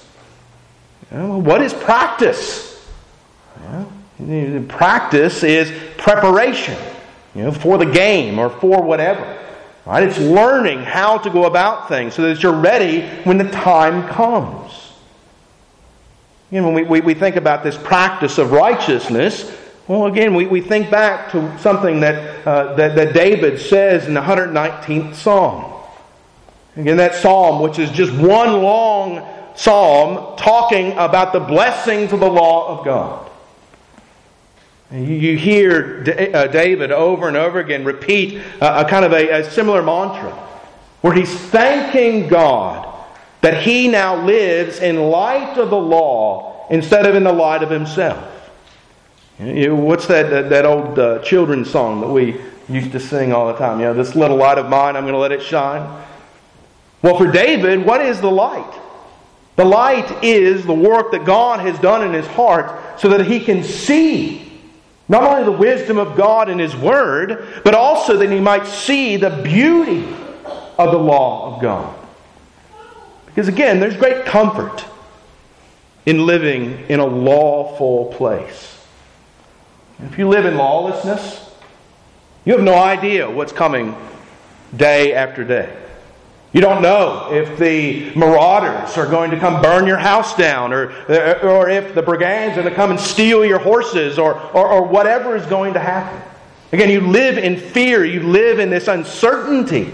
what 1.11 1.63
is 1.63 1.73
practice? 1.73 2.78
Practice 4.69 5.45
is 5.45 5.73
preparation, 5.97 6.77
you 7.35 7.45
know, 7.45 7.53
for 7.53 7.79
the 7.79 7.87
game 7.87 8.39
or 8.39 8.51
for 8.51 8.83
whatever. 8.83 9.39
Right? 9.87 10.03
It's 10.03 10.19
learning 10.19 10.83
how 10.83 11.19
to 11.19 11.31
go 11.31 11.45
about 11.45 11.89
things 11.89 12.15
so 12.15 12.23
that 12.23 12.43
you're 12.43 12.53
ready 12.53 13.07
when 13.25 13.39
the 13.39 13.49
time 13.49 14.09
comes. 14.09 14.93
You 16.51 16.61
know, 16.61 16.67
when 16.67 16.75
we, 16.75 16.83
we, 16.83 17.01
we 17.01 17.15
think 17.15 17.37
about 17.37 17.63
this 17.63 17.77
practice 17.77 18.39
of 18.39 18.53
righteousness, 18.53 19.55
well, 19.87 20.07
again, 20.07 20.35
we, 20.35 20.47
we 20.47 20.61
think 20.61 20.91
back 20.91 21.31
to 21.33 21.59
something 21.59 22.01
that, 22.01 22.47
uh, 22.47 22.75
that, 22.75 22.97
that 22.97 23.15
David 23.15 23.61
says 23.61 24.07
in 24.07 24.15
the 24.15 24.21
119th 24.21 25.15
Psalm. 25.15 25.73
Again, 26.77 26.99
that 26.99 27.15
psalm, 27.15 27.63
which 27.63 27.79
is 27.79 27.91
just 27.91 28.13
one 28.13 28.63
long 28.63 29.27
psalm 29.57 30.37
talking 30.37 30.93
about 30.93 31.33
the 31.33 31.41
blessings 31.41 32.13
of 32.13 32.21
the 32.21 32.29
law 32.31 32.79
of 32.79 32.85
God. 32.85 33.28
You 34.91 35.37
hear 35.37 36.03
uh, 36.35 36.47
David 36.47 36.93
over 36.93 37.29
and 37.29 37.37
over 37.37 37.59
again 37.59 37.85
repeat 37.85 38.41
a 38.61 38.87
kind 38.89 39.05
of 39.05 39.13
a, 39.13 39.41
a 39.41 39.51
similar 39.51 39.83
mantra 39.83 40.31
where 41.03 41.13
he's 41.13 41.33
thanking 41.33 42.27
God 42.27 42.87
that 43.43 43.63
he 43.63 43.87
now 43.87 44.25
lives 44.25 44.81
in 44.81 44.97
light 45.11 45.59
of 45.59 45.69
the 45.69 45.79
law 45.79 46.67
instead 46.71 47.05
of 47.05 47.15
in 47.15 47.23
the 47.23 47.33
light 47.33 47.63
of 47.63 47.71
himself. 47.71 48.25
What's 49.39 50.07
that, 50.07 50.49
that, 50.49 50.65
old 50.65 50.99
uh, 50.99 51.21
children's 51.21 51.71
song 51.71 52.01
that 52.01 52.09
we 52.09 52.41
used 52.69 52.91
to 52.93 52.99
sing 52.99 53.33
all 53.33 53.47
the 53.47 53.59
time? 53.59 53.79
You 53.79 53.87
know, 53.87 53.95
this 53.95 54.17
little 54.17 54.39
light 54.39 54.59
of 54.59 54.69
mine, 54.69 54.97
I'm 54.97 55.05
going 55.05 55.13
to 55.13 55.21
let 55.21 55.33
it 55.33 55.43
shine. 55.43 56.03
Well, 57.03 57.17
for 57.17 57.31
David, 57.31 57.85
what 57.85 58.01
is 58.01 58.21
the 58.21 58.31
light? 58.31 58.75
The 59.55 59.65
light 59.65 60.25
is 60.25 60.65
the 60.65 60.75
work 60.75 61.13
that 61.13 61.25
God 61.25 61.61
has 61.61 61.79
done 61.79 62.05
in 62.05 62.13
his 62.13 62.27
heart 62.27 62.99
so 62.99 63.11
that 63.11 63.27
he 63.27 63.39
can 63.39 63.63
see 63.63 64.48
not 65.09 65.23
only 65.23 65.45
the 65.45 65.53
wisdom 65.53 65.99
of 65.99 66.17
God 66.17 66.49
in 66.49 66.59
His 66.59 66.77
Word, 66.77 67.63
but 67.65 67.75
also 67.75 68.17
that 68.19 68.31
he 68.31 68.41
might 68.41 68.67
see 68.67 69.17
the 69.17 69.31
beauty 69.31 70.07
of 70.79 70.93
the 70.93 70.99
law 70.99 71.55
of 71.55 71.63
God. 71.63 71.95
Because 73.27 73.49
again, 73.49 73.81
there's 73.81 73.97
great 73.97 74.27
comfort 74.27 74.85
in 76.05 76.27
living 76.27 76.85
in 76.89 77.01
a 77.01 77.07
lawful 77.07 78.07
place. 78.15 78.79
If 80.01 80.19
you 80.19 80.29
live 80.29 80.45
in 80.45 80.57
lawlessness, 80.57 81.51
you 82.45 82.53
have 82.53 82.63
no 82.63 82.75
idea 82.75 83.31
what's 83.31 83.53
coming 83.53 83.97
day 84.77 85.15
after 85.15 85.45
day. 85.45 85.75
You 86.53 86.63
don't 86.63 86.81
know 86.81 87.31
if 87.31 87.59
the 87.59 88.11
marauders 88.15 88.97
are 88.97 89.07
going 89.07 89.31
to 89.33 89.39
come 89.39 89.61
burn 89.61 89.87
your 89.87 89.99
house 89.99 90.35
down, 90.35 90.73
or, 90.73 90.91
or 91.43 91.69
if 91.69 91.95
the 91.95 92.01
brigands 92.01 92.57
are 92.57 92.63
going 92.63 92.73
to 92.73 92.77
come 92.77 92.91
and 92.91 92.99
steal 92.99 93.45
your 93.45 93.59
horses, 93.59 94.19
or, 94.19 94.41
or, 94.57 94.67
or 94.67 94.83
whatever 94.83 95.37
is 95.37 95.45
going 95.47 95.75
to 95.75 95.81
happen. 95.81 96.23
Again, 96.73 96.89
you 96.91 97.01
live 97.01 97.37
in 97.37 97.57
fear, 97.57 98.05
you 98.05 98.23
live 98.23 98.59
in 98.59 98.71
this 98.71 98.89
uncertainty. 98.89 99.93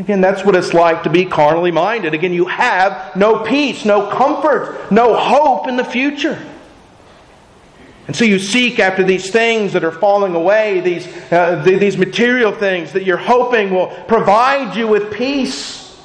Again, 0.00 0.20
that's 0.20 0.44
what 0.44 0.56
it's 0.56 0.72
like 0.72 1.02
to 1.04 1.10
be 1.10 1.26
carnally 1.26 1.70
minded. 1.70 2.14
Again, 2.14 2.32
you 2.32 2.46
have 2.46 3.14
no 3.14 3.44
peace, 3.44 3.84
no 3.84 4.10
comfort, 4.10 4.90
no 4.90 5.14
hope 5.14 5.68
in 5.68 5.76
the 5.76 5.84
future. 5.84 6.44
And 8.10 8.16
so 8.16 8.24
you 8.24 8.40
seek 8.40 8.80
after 8.80 9.04
these 9.04 9.30
things 9.30 9.72
that 9.74 9.84
are 9.84 9.92
falling 9.92 10.34
away, 10.34 10.80
these, 10.80 11.06
uh, 11.30 11.62
these 11.64 11.96
material 11.96 12.50
things 12.50 12.92
that 12.94 13.04
you're 13.04 13.16
hoping 13.16 13.72
will 13.72 13.86
provide 14.08 14.74
you 14.74 14.88
with 14.88 15.12
peace. 15.12 15.96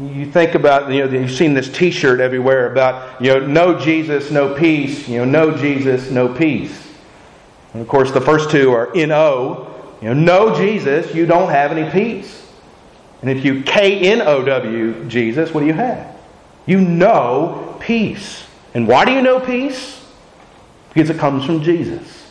You 0.00 0.30
think 0.30 0.54
about, 0.54 0.92
you 0.92 1.04
know, 1.04 1.10
you've 1.10 1.32
seen 1.32 1.52
this 1.54 1.68
t 1.68 1.90
shirt 1.90 2.20
everywhere 2.20 2.70
about, 2.70 3.20
you 3.20 3.34
know, 3.34 3.44
no 3.44 3.76
Jesus, 3.76 4.30
no 4.30 4.54
peace, 4.54 5.08
you 5.08 5.18
know, 5.18 5.24
no 5.24 5.56
Jesus, 5.56 6.12
no 6.12 6.32
peace. 6.32 6.88
And 7.72 7.82
of 7.82 7.88
course, 7.88 8.12
the 8.12 8.20
first 8.20 8.52
two 8.52 8.70
are 8.70 8.96
N-O. 8.96 9.98
You 10.00 10.14
know, 10.14 10.14
no 10.14 10.54
Jesus, 10.54 11.12
you 11.12 11.26
don't 11.26 11.50
have 11.50 11.72
any 11.72 11.90
peace. 11.90 12.46
And 13.20 13.28
if 13.28 13.44
you 13.44 13.64
K 13.64 14.12
N 14.12 14.22
O 14.22 14.44
W 14.44 15.08
Jesus, 15.08 15.52
what 15.52 15.62
do 15.62 15.66
you 15.66 15.74
have? 15.74 16.16
You 16.66 16.80
know 16.80 17.76
peace. 17.80 18.45
And 18.76 18.86
why 18.86 19.06
do 19.06 19.12
you 19.12 19.22
know 19.22 19.40
peace? 19.40 20.04
Because 20.92 21.08
it 21.08 21.16
comes 21.16 21.46
from 21.46 21.62
Jesus. 21.62 22.30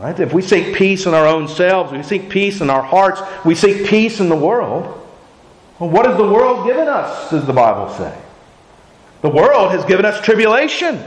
Right? 0.00 0.18
If 0.18 0.32
we 0.32 0.42
seek 0.42 0.74
peace 0.74 1.06
in 1.06 1.14
our 1.14 1.24
own 1.24 1.46
selves, 1.46 1.92
we 1.92 2.02
seek 2.02 2.28
peace 2.28 2.60
in 2.60 2.68
our 2.68 2.82
hearts, 2.82 3.22
we 3.44 3.54
seek 3.54 3.86
peace 3.86 4.18
in 4.18 4.28
the 4.28 4.34
world. 4.34 4.82
Well, 5.78 5.88
what 5.88 6.04
has 6.04 6.16
the 6.16 6.28
world 6.28 6.66
given 6.66 6.88
us, 6.88 7.30
does 7.30 7.46
the 7.46 7.52
Bible 7.52 7.94
say? 7.94 8.12
The 9.20 9.28
world 9.28 9.70
has 9.70 9.84
given 9.84 10.04
us 10.04 10.20
tribulation. 10.24 11.00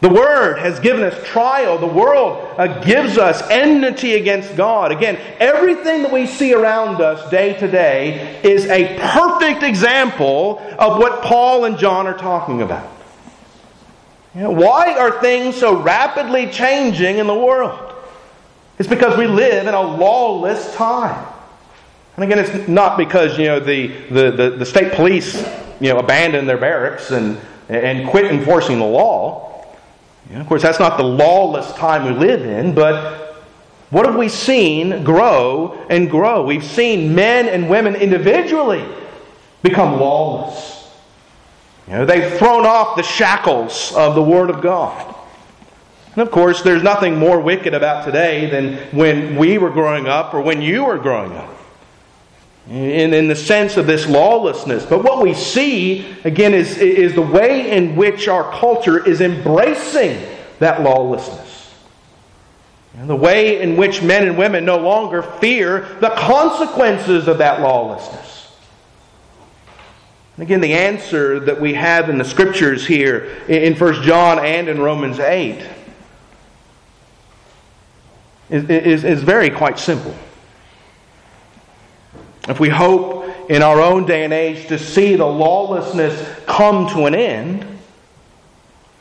The 0.00 0.10
Word 0.10 0.60
has 0.60 0.78
given 0.78 1.02
us 1.02 1.20
trial. 1.26 1.76
The 1.76 1.88
world 1.88 2.54
uh, 2.56 2.82
gives 2.84 3.18
us 3.18 3.42
enmity 3.50 4.14
against 4.14 4.56
God. 4.56 4.92
Again, 4.92 5.18
everything 5.40 6.02
that 6.02 6.12
we 6.12 6.28
see 6.28 6.54
around 6.54 7.00
us 7.00 7.28
day 7.32 7.54
to 7.54 7.68
day 7.68 8.40
is 8.44 8.66
a 8.66 8.96
perfect 8.96 9.64
example 9.64 10.60
of 10.78 11.00
what 11.00 11.22
Paul 11.22 11.64
and 11.64 11.76
John 11.76 12.06
are 12.06 12.16
talking 12.16 12.62
about. 12.62 12.99
You 14.34 14.42
know, 14.42 14.50
why 14.50 14.96
are 14.96 15.20
things 15.20 15.56
so 15.56 15.80
rapidly 15.80 16.48
changing 16.50 17.18
in 17.18 17.26
the 17.26 17.34
world? 17.34 17.94
It's 18.78 18.88
because 18.88 19.18
we 19.18 19.26
live 19.26 19.66
in 19.66 19.74
a 19.74 19.80
lawless 19.82 20.74
time. 20.74 21.26
And 22.16 22.24
again, 22.24 22.38
it's 22.38 22.68
not 22.68 22.96
because 22.96 23.38
you 23.38 23.46
know 23.46 23.60
the, 23.60 23.88
the, 24.10 24.30
the, 24.30 24.50
the 24.58 24.66
state 24.66 24.92
police 24.92 25.36
you 25.80 25.92
know 25.92 25.98
abandoned 25.98 26.48
their 26.48 26.58
barracks 26.58 27.10
and, 27.10 27.38
and 27.68 28.08
quit 28.08 28.26
enforcing 28.26 28.78
the 28.78 28.84
law. 28.84 29.66
You 30.28 30.36
know, 30.36 30.42
of 30.42 30.46
course, 30.46 30.62
that's 30.62 30.78
not 30.78 30.96
the 30.96 31.04
lawless 31.04 31.72
time 31.74 32.04
we 32.04 32.12
live 32.12 32.42
in, 32.42 32.74
but 32.74 33.30
what 33.90 34.06
have 34.06 34.14
we 34.14 34.28
seen 34.28 35.02
grow 35.02 35.84
and 35.90 36.08
grow? 36.08 36.44
We've 36.44 36.64
seen 36.64 37.14
men 37.14 37.48
and 37.48 37.68
women 37.68 37.96
individually 37.96 38.84
become 39.62 39.98
lawless. 39.98 40.79
You 41.86 41.94
know, 41.94 42.06
they've 42.06 42.38
thrown 42.38 42.66
off 42.66 42.96
the 42.96 43.02
shackles 43.02 43.92
of 43.94 44.14
the 44.14 44.22
Word 44.22 44.50
of 44.50 44.62
God. 44.62 45.14
And 46.12 46.22
of 46.22 46.30
course, 46.30 46.62
there's 46.62 46.82
nothing 46.82 47.16
more 47.16 47.40
wicked 47.40 47.74
about 47.74 48.04
today 48.04 48.50
than 48.50 48.76
when 48.96 49.36
we 49.36 49.58
were 49.58 49.70
growing 49.70 50.08
up 50.08 50.34
or 50.34 50.40
when 50.40 50.60
you 50.62 50.84
were 50.84 50.98
growing 50.98 51.32
up. 51.36 51.56
in, 52.68 53.12
in 53.14 53.26
the 53.26 53.36
sense 53.36 53.76
of 53.76 53.86
this 53.86 54.06
lawlessness. 54.06 54.86
But 54.86 55.02
what 55.02 55.22
we 55.22 55.34
see, 55.34 56.06
again, 56.24 56.54
is, 56.54 56.78
is 56.78 57.14
the 57.14 57.22
way 57.22 57.70
in 57.72 57.96
which 57.96 58.28
our 58.28 58.50
culture 58.52 59.04
is 59.04 59.20
embracing 59.20 60.20
that 60.60 60.82
lawlessness. 60.82 61.74
And 62.96 63.08
the 63.08 63.16
way 63.16 63.60
in 63.60 63.76
which 63.76 64.02
men 64.02 64.26
and 64.26 64.38
women 64.38 64.64
no 64.64 64.76
longer 64.76 65.22
fear 65.22 65.96
the 66.00 66.10
consequences 66.10 67.28
of 67.28 67.38
that 67.38 67.60
lawlessness. 67.60 68.39
Again, 70.40 70.62
the 70.62 70.72
answer 70.72 71.38
that 71.40 71.60
we 71.60 71.74
have 71.74 72.08
in 72.08 72.16
the 72.16 72.24
scriptures 72.24 72.86
here 72.86 73.30
in 73.46 73.74
1 73.74 74.02
John 74.02 74.38
and 74.38 74.70
in 74.70 74.80
Romans 74.80 75.20
8 75.20 75.62
is, 78.48 78.64
is, 78.70 79.04
is 79.04 79.22
very 79.22 79.50
quite 79.50 79.78
simple. 79.78 80.14
If 82.48 82.58
we 82.58 82.70
hope 82.70 83.50
in 83.50 83.62
our 83.62 83.82
own 83.82 84.06
day 84.06 84.24
and 84.24 84.32
age 84.32 84.66
to 84.68 84.78
see 84.78 85.14
the 85.14 85.26
lawlessness 85.26 86.26
come 86.46 86.88
to 86.94 87.04
an 87.04 87.14
end, 87.14 87.66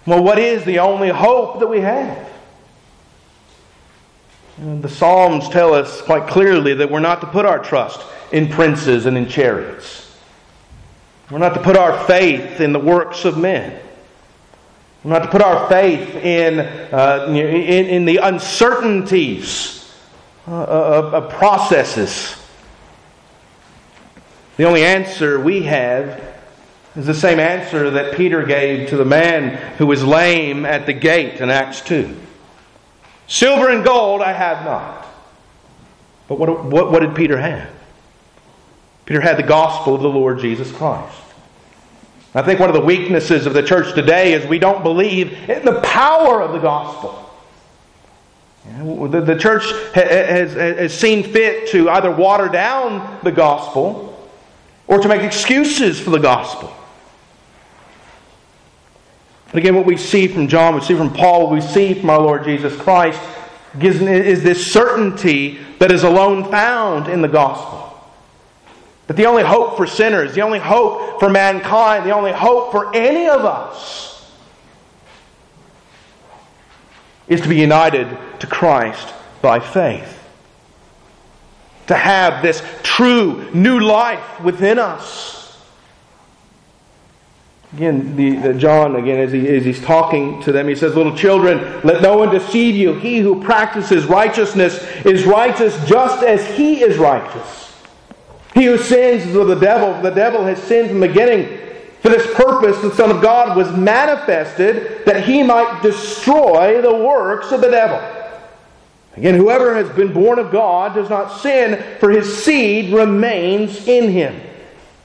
well, 0.06 0.22
what 0.22 0.40
is 0.40 0.66
the 0.66 0.80
only 0.80 1.08
hope 1.08 1.62
that 1.62 1.68
we 1.68 1.80
have? 1.80 2.30
The 4.58 4.90
Psalms 4.90 5.48
tell 5.48 5.74
us 5.74 6.02
quite 6.02 6.28
clearly 6.28 6.74
that 6.74 6.92
we're 6.92 7.00
not 7.00 7.22
to 7.22 7.28
put 7.28 7.46
our 7.46 7.60
trust 7.60 8.06
in 8.34 8.50
princes 8.50 9.06
and 9.06 9.18
in 9.18 9.30
chariots. 9.30 10.09
We're 11.32 11.38
not 11.38 11.54
to 11.54 11.62
put 11.62 11.78
our 11.78 12.06
faith 12.06 12.60
in 12.60 12.74
the 12.74 12.80
works 12.80 13.24
of 13.24 13.38
men. 13.38 13.80
We're 15.04 15.12
not 15.12 15.24
to 15.24 15.30
put 15.30 15.42
our 15.42 15.70
faith 15.70 16.16
in, 16.16 16.60
uh, 16.60 17.28
in, 17.30 17.36
in, 17.36 18.06
the 18.06 18.18
uncertainties 18.18 19.96
uh, 20.48 20.52
of, 20.52 21.14
of 21.14 21.32
processes. 21.32 22.36
The 24.58 24.64
only 24.66 24.84
answer 24.84 25.40
we 25.40 25.64
have 25.64 26.22
is 26.96 27.06
the 27.06 27.14
same 27.14 27.40
answer 27.40 27.92
that 27.92 28.16
Peter 28.16 28.44
gave 28.44 28.90
to 28.90 28.98
the 28.98 29.06
man 29.06 29.56
who 29.78 29.86
was 29.86 30.04
lame 30.04 30.66
at 30.66 30.86
the 30.86 30.94
gate 30.94 31.40
in 31.40 31.50
Acts 31.50 31.82
2. 31.82 32.14
Silver 33.28 33.70
and 33.70 33.86
gold 33.86 34.22
I 34.22 34.34
have 34.34 34.66
not. 34.66 35.08
But 36.28 36.40
what, 36.40 36.66
what, 36.66 36.92
what 36.92 37.00
did 37.02 37.16
Peter 37.16 37.38
have? 37.38 37.70
Peter 39.10 39.22
had 39.22 39.38
the 39.38 39.44
gospel 39.44 39.96
of 39.96 40.04
the 40.04 40.08
Lord 40.08 40.38
Jesus 40.38 40.72
Christ. 40.72 41.18
I 42.36 42.44
think 42.44 42.60
one 42.60 42.70
of 42.70 42.76
the 42.76 42.86
weaknesses 42.86 43.48
of 43.48 43.54
the 43.54 43.64
church 43.64 43.96
today 43.96 44.34
is 44.34 44.46
we 44.46 44.60
don't 44.60 44.84
believe 44.84 45.34
in 45.50 45.66
the 45.66 45.82
power 45.82 46.44
of 46.44 46.52
the 46.52 46.60
gospel. 46.60 47.28
The 48.68 49.36
church 49.40 49.64
has, 49.96 50.94
seen 50.94 51.24
fit 51.24 51.70
to 51.70 51.90
either 51.90 52.12
water 52.12 52.50
down 52.50 53.20
the 53.24 53.32
gospel 53.32 54.30
or 54.86 55.00
to 55.00 55.08
make 55.08 55.24
excuses 55.24 56.00
for 56.00 56.12
the 56.12 56.20
gospel. 56.20 56.72
But 59.48 59.56
again, 59.56 59.76
what 59.76 59.88
we 59.88 59.98
see 59.98 60.28
from 60.28 60.48
John, 60.48 60.76
what 60.76 60.84
we 60.84 60.88
see 60.88 60.96
from 60.96 61.12
Paul, 61.12 61.46
what 61.46 61.54
we 61.54 61.62
see 61.62 61.96
from 61.96 62.12
our 62.12 62.22
Lord 62.22 62.44
Jesus 62.44 62.80
Christ 62.80 63.20
is 63.82 64.44
this 64.44 64.72
certainty 64.72 65.58
that 65.80 65.92
is 65.92 66.04
alone 66.04 66.52
found 66.52 67.08
in 67.08 67.24
the 67.24 67.28
gospel. 67.28 67.89
That 69.10 69.16
the 69.16 69.26
only 69.26 69.42
hope 69.42 69.76
for 69.76 69.88
sinners, 69.88 70.36
the 70.36 70.44
only 70.44 70.60
hope 70.60 71.20
for 71.20 71.32
mankind, 71.32 72.06
the 72.06 72.12
only 72.12 72.32
hope 72.32 72.72
for 72.72 72.96
any 72.96 73.28
of 73.28 73.44
us 73.44 74.32
is 77.28 77.42
to 77.42 77.50
be 77.50 77.56
united 77.56 78.08
to 78.40 78.46
Christ 78.46 79.12
by 79.42 79.62
faith. 79.62 80.16
To 81.88 81.96
have 81.96 82.44
this 82.44 82.62
true 82.84 83.50
new 83.52 83.80
life 83.80 84.42
within 84.42 84.78
us. 84.78 85.58
Again, 87.74 88.16
the, 88.16 88.36
the 88.36 88.54
John, 88.54 88.96
again, 88.96 89.18
as, 89.18 89.32
he, 89.32 89.48
as 89.48 89.66
he's 89.66 89.82
talking 89.82 90.40
to 90.44 90.52
them, 90.52 90.68
he 90.68 90.76
says, 90.76 90.96
Little 90.96 91.18
children, 91.18 91.82
let 91.84 92.04
no 92.04 92.16
one 92.16 92.30
deceive 92.30 92.76
you. 92.76 92.94
He 92.94 93.18
who 93.18 93.42
practices 93.42 94.06
righteousness 94.06 94.84
is 95.04 95.26
righteous 95.26 95.76
just 95.88 96.24
as 96.24 96.46
he 96.56 96.84
is 96.84 97.00
righteous. 97.00 97.69
He 98.54 98.66
who 98.66 98.78
sins 98.78 99.26
is 99.26 99.36
of 99.36 99.48
the 99.48 99.56
devil. 99.56 100.02
The 100.02 100.10
devil 100.10 100.44
has 100.44 100.62
sinned 100.64 100.90
from 100.90 101.00
the 101.00 101.08
beginning. 101.08 101.60
For 102.02 102.10
this 102.10 102.34
purpose, 102.34 102.82
the 102.82 102.94
Son 102.96 103.12
of 103.12 103.22
God 103.22 103.58
was 103.58 103.72
manifested 103.76 105.06
that 105.06 105.26
he 105.26 105.44
might 105.44 105.82
destroy 105.82 106.82
the 106.82 106.96
works 106.96 107.52
of 107.52 107.62
the 107.62 107.70
devil. 107.70 108.00
Again, 109.18 109.36
whoever 109.36 109.76
has 109.76 109.90
been 109.90 110.14
born 110.14 110.40
of 110.40 110.52
God 110.52 110.96
does 110.96 111.10
not 111.10 111.42
sin, 111.42 111.84
for 112.00 112.10
his 112.10 112.42
seed 112.44 112.94
remains 112.94 113.88
in 113.88 114.12
him. 114.12 114.40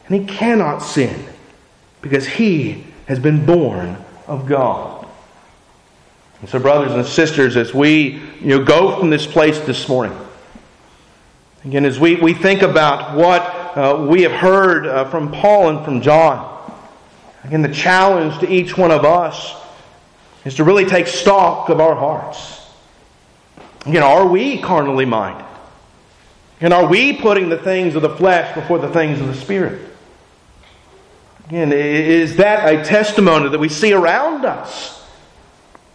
And 0.07 0.21
he 0.21 0.27
cannot 0.27 0.79
sin 0.79 1.27
because 2.01 2.27
he 2.27 2.85
has 3.07 3.19
been 3.19 3.45
born 3.45 3.97
of 4.27 4.47
God. 4.47 5.07
And 6.41 6.49
so, 6.49 6.59
brothers 6.59 6.93
and 6.93 7.05
sisters, 7.07 7.57
as 7.57 7.73
we 7.73 8.21
you 8.41 8.59
know, 8.59 8.65
go 8.65 8.99
from 8.99 9.11
this 9.11 9.27
place 9.27 9.59
this 9.61 9.89
morning, 9.89 10.17
Again, 11.65 11.87
as 11.87 11.99
we, 11.99 12.17
we 12.17 12.35
think 12.35 12.61
about 12.61 13.17
what 13.17 13.41
uh, 13.43 14.07
we 14.07 14.23
have 14.23 14.33
heard 14.33 14.87
uh, 14.87 15.07
from 15.07 15.33
Paul 15.33 15.71
and 15.71 15.85
from 15.85 16.03
John, 16.03 16.71
again, 17.43 17.63
the 17.63 17.73
challenge 17.73 18.39
to 18.41 18.49
each 18.49 18.77
one 18.77 18.91
of 18.91 19.07
us 19.07 19.55
is 20.45 20.57
to 20.57 20.65
really 20.65 20.85
take 20.85 21.07
stock 21.07 21.71
of 21.71 21.81
our 21.81 21.95
hearts. 21.95 22.61
Again, 23.87 24.03
are 24.03 24.27
we 24.27 24.61
carnally 24.61 25.07
minded? 25.07 25.47
And 26.61 26.75
are 26.75 26.87
we 26.87 27.15
putting 27.15 27.49
the 27.49 27.59
things 27.59 27.95
of 27.95 28.03
the 28.03 28.15
flesh 28.15 28.55
before 28.55 28.79
the 28.79 28.89
things 28.89 29.21
of 29.21 29.27
the 29.27 29.35
Spirit? 29.35 29.91
Again, 31.49 31.73
is 31.73 32.37
that 32.37 32.73
a 32.73 32.85
testimony 32.85 33.49
that 33.49 33.59
we 33.59 33.71
see 33.71 33.95
around 33.95 34.45
us? 34.45 35.03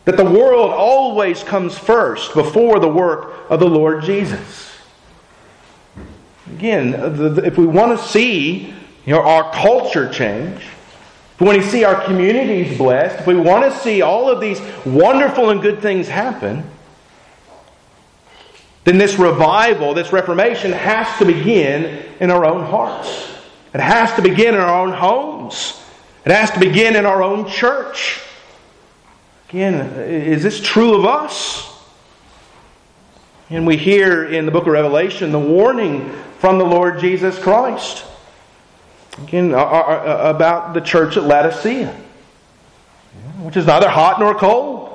That 0.05 0.17
the 0.17 0.25
world 0.25 0.71
always 0.71 1.43
comes 1.43 1.77
first 1.77 2.33
before 2.33 2.79
the 2.79 2.89
work 2.89 3.49
of 3.51 3.59
the 3.59 3.67
Lord 3.67 4.03
Jesus. 4.03 4.68
Again, 6.53 6.93
if 7.45 7.57
we 7.57 7.65
want 7.65 7.97
to 7.97 8.05
see 8.07 8.73
you 9.05 9.13
know, 9.13 9.21
our 9.21 9.51
culture 9.53 10.09
change, 10.09 10.61
if 10.61 11.41
we 11.41 11.47
want 11.47 11.61
to 11.61 11.69
see 11.69 11.83
our 11.83 12.03
communities 12.03 12.77
blessed, 12.77 13.19
if 13.19 13.27
we 13.27 13.35
want 13.35 13.71
to 13.71 13.79
see 13.79 14.01
all 14.01 14.29
of 14.29 14.41
these 14.41 14.61
wonderful 14.85 15.51
and 15.51 15.61
good 15.61 15.81
things 15.81 16.07
happen, 16.07 16.69
then 18.83 18.97
this 18.97 19.17
revival, 19.17 19.93
this 19.93 20.11
reformation 20.11 20.71
has 20.71 21.17
to 21.19 21.25
begin 21.25 22.03
in 22.19 22.31
our 22.31 22.45
own 22.45 22.65
hearts. 22.65 23.29
It 23.73 23.79
has 23.79 24.13
to 24.15 24.21
begin 24.21 24.55
in 24.55 24.59
our 24.59 24.81
own 24.81 24.91
homes. 24.91 25.81
It 26.25 26.31
has 26.31 26.51
to 26.51 26.59
begin 26.59 26.95
in 26.95 27.05
our 27.05 27.21
own 27.21 27.47
church. 27.47 28.19
Again, 29.49 29.75
is 29.99 30.43
this 30.43 30.59
true 30.59 30.95
of 30.95 31.05
us? 31.05 31.67
And 33.49 33.65
we 33.65 33.77
hear 33.77 34.25
in 34.25 34.45
the 34.45 34.51
book 34.51 34.67
of 34.67 34.73
Revelation 34.73 35.31
the 35.31 35.39
warning 35.39 36.11
from 36.39 36.57
the 36.57 36.65
Lord 36.65 36.99
Jesus 36.99 37.37
Christ. 37.37 38.05
Again, 39.23 39.53
uh, 39.53 39.57
uh, 39.57 39.59
uh, 39.59 40.33
about 40.33 40.73
the 40.73 40.79
church 40.79 41.17
at 41.17 41.23
Laodicea, 41.23 41.93
which 43.41 43.57
is 43.57 43.65
neither 43.65 43.89
hot 43.89 44.19
nor 44.19 44.33
cold. 44.33 44.87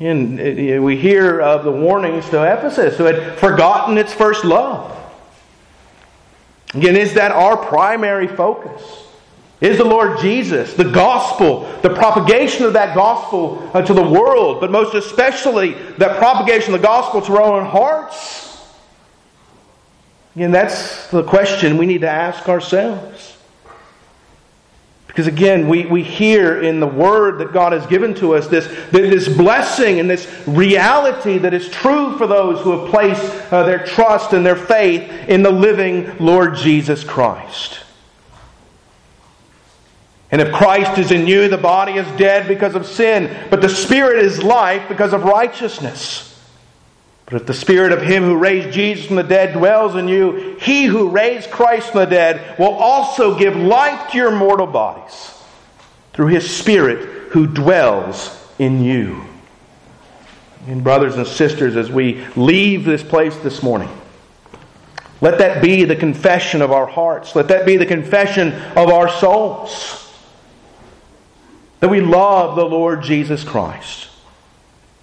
And 0.00 0.82
we 0.82 0.96
hear 0.96 1.40
of 1.40 1.62
the 1.62 1.70
warnings 1.70 2.28
to 2.30 2.42
Ephesus, 2.42 2.96
who 2.96 3.04
had 3.04 3.38
forgotten 3.38 3.98
its 3.98 4.12
first 4.12 4.44
love. 4.44 4.98
Again, 6.74 6.96
is 6.96 7.14
that 7.14 7.30
our 7.30 7.56
primary 7.56 8.26
focus? 8.26 8.82
Is 9.60 9.78
the 9.78 9.84
Lord 9.84 10.18
Jesus, 10.18 10.74
the 10.74 10.90
gospel, 10.90 11.70
the 11.82 11.90
propagation 11.90 12.64
of 12.64 12.72
that 12.72 12.96
gospel 12.96 13.70
to 13.80 13.94
the 13.94 14.02
world, 14.02 14.60
but 14.60 14.72
most 14.72 14.94
especially 14.94 15.74
that 15.98 16.16
propagation 16.18 16.74
of 16.74 16.80
the 16.80 16.86
gospel 16.86 17.20
to 17.20 17.32
our 17.34 17.42
own 17.42 17.66
hearts? 17.66 18.51
Again, 20.34 20.50
that's 20.50 21.08
the 21.08 21.22
question 21.22 21.76
we 21.76 21.86
need 21.86 22.00
to 22.00 22.10
ask 22.10 22.48
ourselves. 22.48 23.36
Because 25.12 25.26
again, 25.26 25.68
we, 25.68 25.84
we 25.84 26.02
hear 26.02 26.62
in 26.62 26.80
the 26.80 26.86
word 26.86 27.38
that 27.40 27.52
God 27.52 27.72
has 27.72 27.86
given 27.86 28.14
to 28.14 28.34
us 28.34 28.46
this, 28.46 28.66
this 28.92 29.28
blessing 29.28 30.00
and 30.00 30.08
this 30.08 30.26
reality 30.46 31.36
that 31.36 31.52
is 31.52 31.68
true 31.68 32.16
for 32.16 32.26
those 32.26 32.62
who 32.62 32.70
have 32.78 32.88
placed 32.88 33.52
uh, 33.52 33.62
their 33.64 33.84
trust 33.84 34.32
and 34.32 34.44
their 34.44 34.56
faith 34.56 35.02
in 35.28 35.42
the 35.42 35.50
living 35.50 36.16
Lord 36.16 36.56
Jesus 36.56 37.04
Christ. 37.04 37.80
And 40.30 40.40
if 40.40 40.50
Christ 40.50 40.98
is 40.98 41.12
in 41.12 41.26
you, 41.26 41.46
the 41.48 41.58
body 41.58 41.92
is 41.92 42.06
dead 42.18 42.48
because 42.48 42.74
of 42.74 42.86
sin, 42.86 43.36
but 43.50 43.60
the 43.60 43.68
spirit 43.68 44.24
is 44.24 44.42
life 44.42 44.88
because 44.88 45.12
of 45.12 45.24
righteousness. 45.24 46.31
But 47.26 47.34
if 47.34 47.46
the 47.46 47.54
spirit 47.54 47.92
of 47.92 48.02
him 48.02 48.24
who 48.24 48.36
raised 48.36 48.74
Jesus 48.74 49.06
from 49.06 49.16
the 49.16 49.22
dead 49.22 49.54
dwells 49.54 49.94
in 49.94 50.08
you, 50.08 50.56
he 50.60 50.84
who 50.84 51.08
raised 51.08 51.50
Christ 51.50 51.92
from 51.92 52.00
the 52.00 52.06
dead 52.06 52.58
will 52.58 52.74
also 52.74 53.38
give 53.38 53.56
life 53.56 54.10
to 54.10 54.18
your 54.18 54.30
mortal 54.32 54.66
bodies 54.66 55.32
through 56.12 56.26
his 56.26 56.54
spirit 56.54 57.30
who 57.30 57.46
dwells 57.46 58.38
in 58.58 58.82
you. 58.82 59.24
And 60.66 60.84
brothers 60.84 61.16
and 61.16 61.26
sisters, 61.26 61.76
as 61.76 61.90
we 61.90 62.24
leave 62.36 62.84
this 62.84 63.02
place 63.02 63.36
this 63.38 63.62
morning, 63.62 63.88
Let 65.22 65.38
that 65.38 65.62
be 65.62 65.84
the 65.84 65.94
confession 65.94 66.62
of 66.62 66.72
our 66.72 66.84
hearts. 66.84 67.36
Let 67.36 67.46
that 67.48 67.64
be 67.64 67.76
the 67.76 67.86
confession 67.86 68.52
of 68.52 68.90
our 68.90 69.08
souls. 69.08 70.12
That 71.78 71.90
we 71.90 72.00
love 72.00 72.56
the 72.56 72.64
Lord 72.64 73.02
Jesus 73.04 73.44
Christ. 73.44 74.08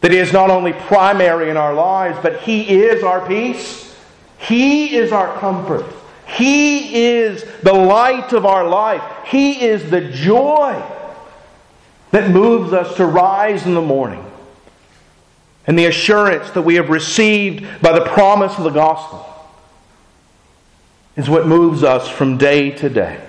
That 0.02 0.12
He 0.12 0.18
is 0.18 0.32
not 0.32 0.50
only 0.50 0.74
primary 0.74 1.50
in 1.50 1.58
our 1.58 1.74
lives, 1.74 2.18
but 2.22 2.42
He 2.42 2.84
is 2.84 3.04
our 3.04 3.26
peace. 3.28 3.96
He 4.38 4.96
is 4.96 5.12
our 5.12 5.38
comfort. 5.40 5.86
He 6.28 7.08
is 7.08 7.44
the 7.64 7.74
light 7.74 8.34
of 8.34 8.46
our 8.46 8.68
life. 8.68 9.04
He 9.26 9.62
is 9.62 9.90
the 9.90 10.02
joy 10.02 10.82
that 12.12 12.32
moves 12.32 12.74
us 12.74 12.96
to 12.98 13.06
rise 13.06 13.66
in 13.66 13.74
the 13.74 13.82
morning. 13.82 14.24
And 15.68 15.78
the 15.78 15.86
assurance 15.86 16.50
that 16.52 16.62
we 16.62 16.76
have 16.76 16.90
received 16.90 17.82
by 17.82 17.92
the 17.92 18.06
promise 18.06 18.58
of 18.58 18.64
the 18.64 18.70
gospel 18.70 19.26
is 21.16 21.30
what 21.30 21.46
moves 21.46 21.84
us 21.84 22.08
from 22.08 22.38
day 22.38 22.72
to 22.72 22.90
day. 22.90 23.20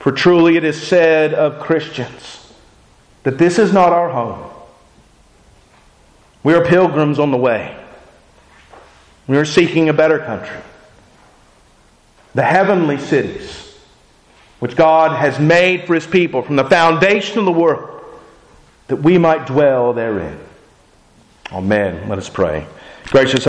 For 0.00 0.10
truly 0.10 0.56
it 0.56 0.64
is 0.64 0.82
said 0.82 1.32
of 1.32 1.60
Christians 1.60 2.52
that 3.22 3.38
this 3.38 3.58
is 3.58 3.72
not 3.72 3.92
our 3.92 4.10
home. 4.10 4.51
We 6.44 6.54
are 6.54 6.64
pilgrims 6.64 7.18
on 7.18 7.30
the 7.30 7.36
way. 7.36 7.76
We 9.26 9.36
are 9.38 9.44
seeking 9.44 9.88
a 9.88 9.92
better 9.92 10.18
country. 10.18 10.60
The 12.34 12.42
heavenly 12.42 12.98
cities, 12.98 13.74
which 14.58 14.76
God 14.76 15.16
has 15.16 15.38
made 15.38 15.86
for 15.86 15.94
His 15.94 16.06
people 16.06 16.42
from 16.42 16.56
the 16.56 16.64
foundation 16.64 17.38
of 17.38 17.44
the 17.44 17.52
world, 17.52 18.04
that 18.88 18.96
we 18.96 19.16
might 19.16 19.46
dwell 19.46 19.92
therein. 19.92 20.38
Amen. 21.50 22.08
Let 22.08 22.18
us 22.18 22.28
pray. 22.28 22.66
Gracious 23.04 23.40